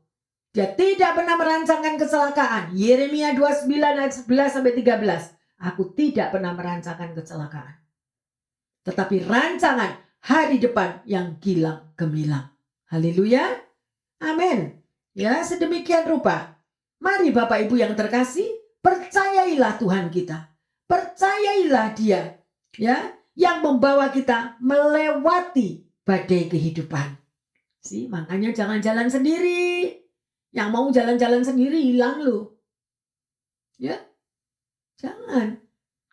[0.53, 2.77] Dia tidak pernah merancangkan kecelakaan.
[2.77, 5.65] Yeremia 29 ayat 11 sampai 13.
[5.65, 7.81] Aku tidak pernah merancangkan kecelakaan.
[8.85, 12.53] Tetapi rancangan hari depan yang gilang gemilang.
[12.93, 13.65] Haleluya.
[14.21, 14.77] Amin.
[15.17, 16.61] Ya, sedemikian rupa.
[17.01, 18.47] Mari Bapak Ibu yang terkasih,
[18.85, 20.53] percayailah Tuhan kita.
[20.85, 22.37] Percayailah Dia,
[22.77, 27.22] ya, yang membawa kita melewati badai kehidupan.
[27.83, 29.91] Sih, makanya jangan jalan sendiri.
[30.55, 32.55] Yang mau jalan-jalan sendiri hilang lu.
[33.77, 33.99] Ya.
[35.03, 35.59] Jangan.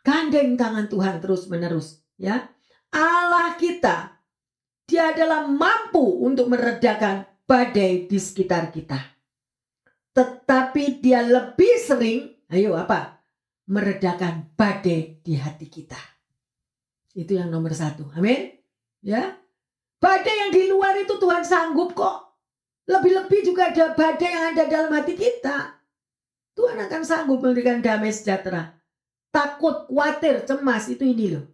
[0.01, 2.49] Gandeng tangan Tuhan terus-menerus, ya.
[2.89, 4.19] Allah kita
[4.89, 8.97] dia adalah mampu untuk meredakan badai di sekitar kita.
[10.17, 13.21] Tetapi dia lebih sering, ayo apa?
[13.69, 16.01] Meredakan badai di hati kita.
[17.13, 18.09] Itu yang nomor satu.
[18.17, 18.57] Amin.
[19.05, 19.38] Ya.
[19.99, 22.39] Badai yang di luar itu Tuhan sanggup kok.
[22.89, 25.77] Lebih-lebih juga ada badai yang ada dalam hati kita.
[26.57, 28.73] Tuhan akan sanggup memberikan damai sejahtera.
[29.29, 31.45] Takut, khawatir, cemas itu ini loh.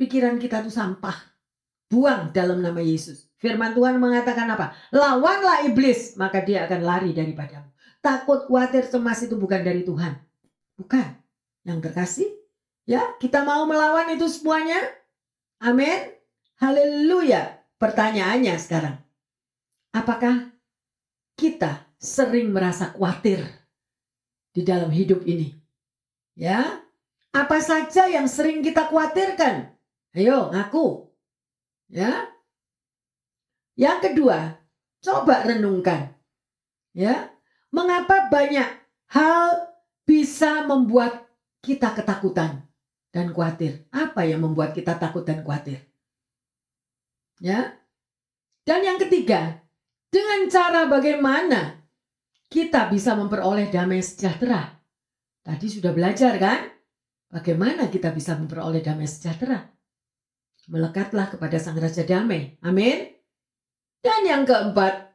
[0.00, 1.14] Pikiran kita tuh sampah
[1.92, 3.28] buang dalam nama Yesus.
[3.36, 4.72] Firman Tuhan mengatakan apa?
[4.88, 7.68] Lawanlah iblis, maka dia akan lari daripadamu.
[8.00, 10.16] Takut, khawatir, cemas itu bukan dari Tuhan.
[10.80, 11.20] Bukan.
[11.64, 12.28] Yang terkasih,
[12.88, 14.80] ya kita mau melawan itu semuanya.
[15.60, 16.12] Amin.
[16.58, 17.62] Haleluya.
[17.78, 18.96] Pertanyaannya sekarang.
[19.94, 20.54] Apakah
[21.34, 23.42] kita sering merasa khawatir
[24.54, 25.54] di dalam hidup ini?
[26.34, 26.82] Ya,
[27.34, 29.74] apa saja yang sering kita khawatirkan?
[30.14, 31.10] Ayo ngaku.
[31.90, 32.30] Ya.
[33.74, 34.54] Yang kedua,
[35.02, 36.14] coba renungkan.
[36.94, 37.34] Ya.
[37.74, 38.70] Mengapa banyak
[39.10, 39.74] hal
[40.06, 41.26] bisa membuat
[41.58, 42.62] kita ketakutan
[43.10, 43.82] dan khawatir?
[43.90, 45.82] Apa yang membuat kita takut dan khawatir?
[47.44, 47.76] Ya.
[48.64, 49.60] Dan yang ketiga,
[50.08, 51.84] dengan cara bagaimana
[52.48, 54.80] kita bisa memperoleh damai sejahtera.
[55.44, 56.72] Tadi sudah belajar kan?
[57.28, 59.60] Bagaimana kita bisa memperoleh damai sejahtera?
[60.72, 62.56] Melekatlah kepada Sang Raja Damai.
[62.64, 63.12] Amin.
[64.00, 65.12] Dan yang keempat,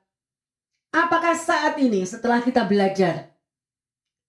[0.94, 3.34] apakah saat ini setelah kita belajar,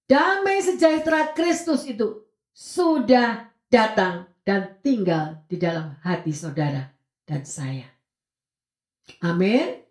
[0.09, 2.25] damai sejahtera Kristus itu
[2.57, 7.00] sudah datang dan tinggal di dalam hati saudara
[7.31, 7.87] dan saya.
[9.23, 9.87] Amin.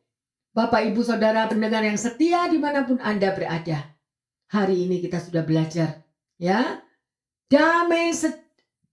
[0.51, 3.95] Bapak, Ibu, Saudara pendengar yang setia di mana pun Anda berada.
[4.51, 6.03] Hari ini kita sudah belajar.
[6.35, 6.83] ya
[7.47, 8.11] Damai,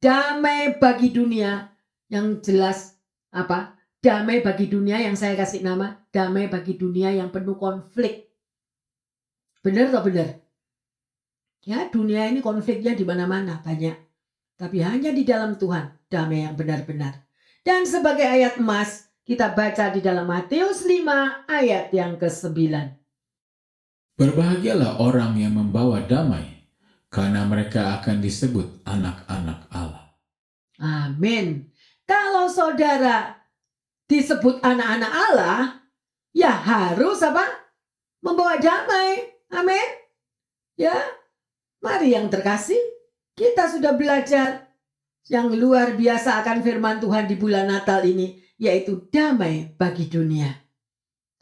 [0.00, 1.66] damai bagi dunia
[2.06, 2.94] yang jelas
[3.34, 8.30] apa damai bagi dunia yang saya kasih nama damai bagi dunia yang penuh konflik
[9.66, 10.38] benar atau benar
[11.66, 13.98] ya dunia ini konfliknya di mana-mana banyak
[14.54, 17.25] tapi hanya di dalam Tuhan damai yang benar-benar
[17.66, 22.54] dan sebagai ayat emas kita baca di dalam Matius 5 ayat yang ke-9
[24.14, 26.56] Berbahagialah orang yang membawa damai
[27.10, 30.14] karena mereka akan disebut anak-anak Allah.
[30.80, 31.68] Amin.
[32.06, 33.34] Kalau saudara
[34.08, 35.84] disebut anak-anak Allah,
[36.32, 37.44] ya harus apa?
[38.22, 39.36] Membawa damai.
[39.52, 39.88] Amin.
[40.78, 40.96] Ya.
[41.84, 42.80] Mari yang terkasih,
[43.36, 44.65] kita sudah belajar
[45.26, 50.50] yang luar biasa akan firman Tuhan di bulan Natal ini, yaitu damai bagi dunia.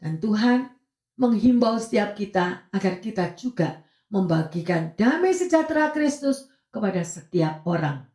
[0.01, 0.69] Dan Tuhan
[1.15, 8.05] menghimbau setiap kita agar kita juga membagikan damai sejahtera Kristus kepada setiap orang.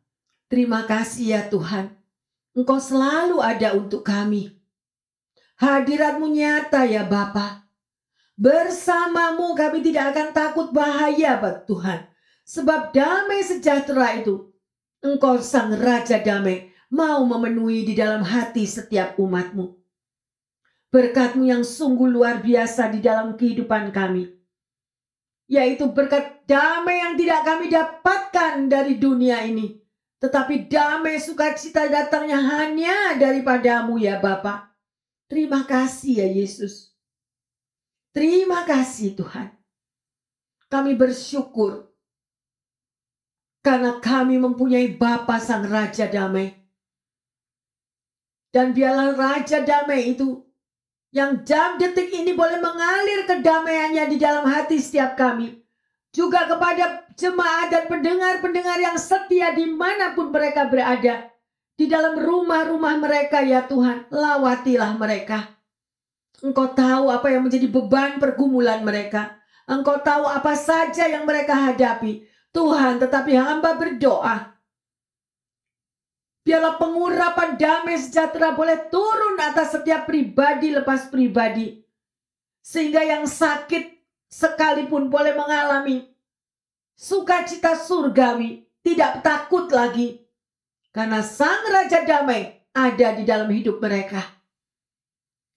[0.51, 2.01] Terima kasih ya Tuhan
[2.51, 4.51] Engkau selalu ada untuk kami.
[5.55, 7.63] Hadiratmu nyata ya Bapa.
[8.35, 12.11] Bersamamu kami tidak akan takut bahaya buat Tuhan.
[12.43, 14.50] Sebab damai sejahtera itu,
[15.01, 19.77] Engkau sang Raja damai, mau memenuhi di dalam hati setiap umatmu.
[20.93, 24.29] Berkatmu yang sungguh luar biasa di dalam kehidupan kami.
[25.49, 29.81] Yaitu berkat damai yang tidak kami dapatkan dari dunia ini
[30.21, 34.69] tetapi damai sukacita datangnya hanya daripadamu ya Bapa.
[35.25, 36.93] Terima kasih ya Yesus.
[38.13, 39.49] Terima kasih Tuhan.
[40.69, 41.89] Kami bersyukur
[43.61, 46.53] karena kami mempunyai Bapa Sang Raja Damai.
[48.51, 50.41] Dan biarlah Raja Damai itu
[51.15, 55.61] yang jam detik ini boleh mengalir kedamaiannya di dalam hati setiap kami
[56.11, 61.31] juga kepada jemaat dan pendengar-pendengar yang setia di mana pun mereka berada.
[61.79, 65.49] Di dalam rumah-rumah mereka ya Tuhan, lawatilah mereka.
[66.43, 69.39] Engkau tahu apa yang menjadi beban pergumulan mereka.
[69.65, 72.27] Engkau tahu apa saja yang mereka hadapi.
[72.51, 74.51] Tuhan, tetapi hamba berdoa.
[76.41, 81.85] Biarlah pengurapan damai sejahtera boleh turun atas setiap pribadi lepas pribadi
[82.65, 86.11] Sehingga yang sakit sekalipun boleh mengalami
[87.01, 90.21] sukacita surgawi, tidak takut lagi.
[90.93, 94.21] Karena Sang Raja Damai ada di dalam hidup mereka.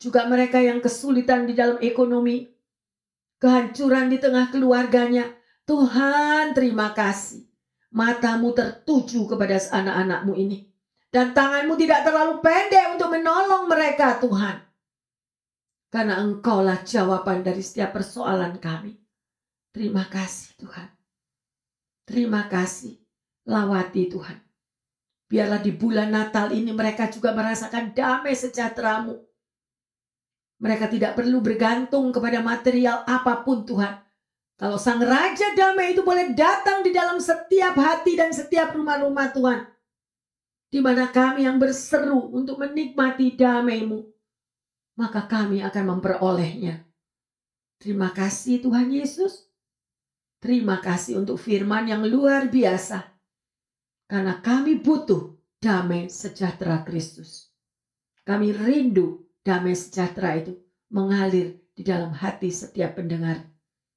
[0.00, 2.48] Juga mereka yang kesulitan di dalam ekonomi,
[3.36, 5.28] kehancuran di tengah keluarganya.
[5.64, 7.48] Tuhan terima kasih.
[7.94, 10.68] Matamu tertuju kepada anak-anakmu ini.
[11.08, 14.60] Dan tanganmu tidak terlalu pendek untuk menolong mereka Tuhan.
[15.88, 18.98] Karena engkaulah jawaban dari setiap persoalan kami.
[19.70, 20.90] Terima kasih Tuhan.
[22.04, 22.98] Terima kasih.
[23.46, 24.38] Lawati Tuhan.
[25.30, 29.16] Biarlah di bulan Natal ini mereka juga merasakan damai sejahteramu.
[30.60, 34.03] Mereka tidak perlu bergantung kepada material apa pun Tuhan.
[34.54, 39.66] Kalau Sang Raja Damai itu boleh datang di dalam setiap hati dan setiap rumah-rumah Tuhan.
[40.70, 44.14] Di mana kami yang berseru untuk menikmati damai-Mu
[44.94, 46.86] maka kami akan memperolehnya.
[47.82, 49.50] Terima kasih Tuhan Yesus.
[50.38, 53.02] Terima kasih untuk firman yang luar biasa.
[54.06, 57.50] Karena kami butuh damai sejahtera Kristus.
[58.24, 60.52] Kami rindu damai sejahtera itu
[60.92, 63.42] mengalir di dalam hati setiap pendengar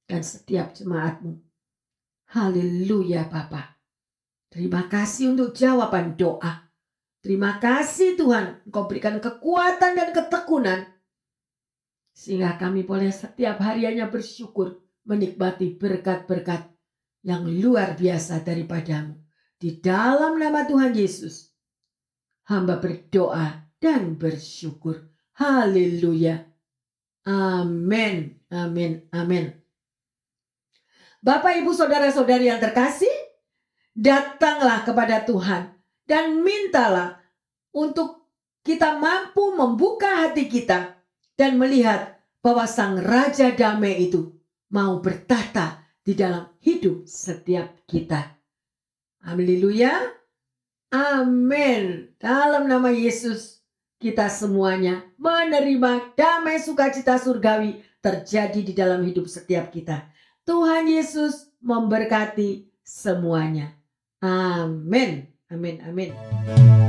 [0.08, 1.36] dan setiap jemaatmu.
[2.32, 3.76] Haleluya Bapa.
[4.48, 6.64] Terima kasih untuk jawaban doa.
[7.20, 10.80] Terima kasih Tuhan, Engkau berikan kekuatan dan ketekunan.
[12.16, 16.72] Sehingga kami boleh setiap harinya bersyukur menikmati berkat-berkat
[17.22, 19.18] yang luar biasa daripadamu.
[19.58, 21.50] Di dalam nama Tuhan Yesus,
[22.46, 25.10] hamba berdoa dan bersyukur.
[25.34, 26.46] Haleluya.
[27.26, 28.38] Amin.
[28.48, 29.04] Amin.
[29.10, 29.57] Amin.
[31.28, 33.12] Bapak, Ibu, Saudara-saudari yang terkasih,
[33.92, 35.76] datanglah kepada Tuhan
[36.08, 37.20] dan mintalah
[37.68, 38.24] untuk
[38.64, 40.96] kita mampu membuka hati kita
[41.36, 44.40] dan melihat bahwa Sang Raja Damai itu
[44.72, 48.32] mau bertata di dalam hidup setiap kita.
[49.20, 50.00] Haleluya.
[50.88, 52.08] Amin.
[52.16, 53.60] Dalam nama Yesus,
[54.00, 60.08] kita semuanya menerima damai sukacita surgawi terjadi di dalam hidup setiap kita.
[60.48, 63.76] Tuhan Yesus memberkati semuanya.
[64.24, 65.28] Amin.
[65.52, 66.87] Amin, amin.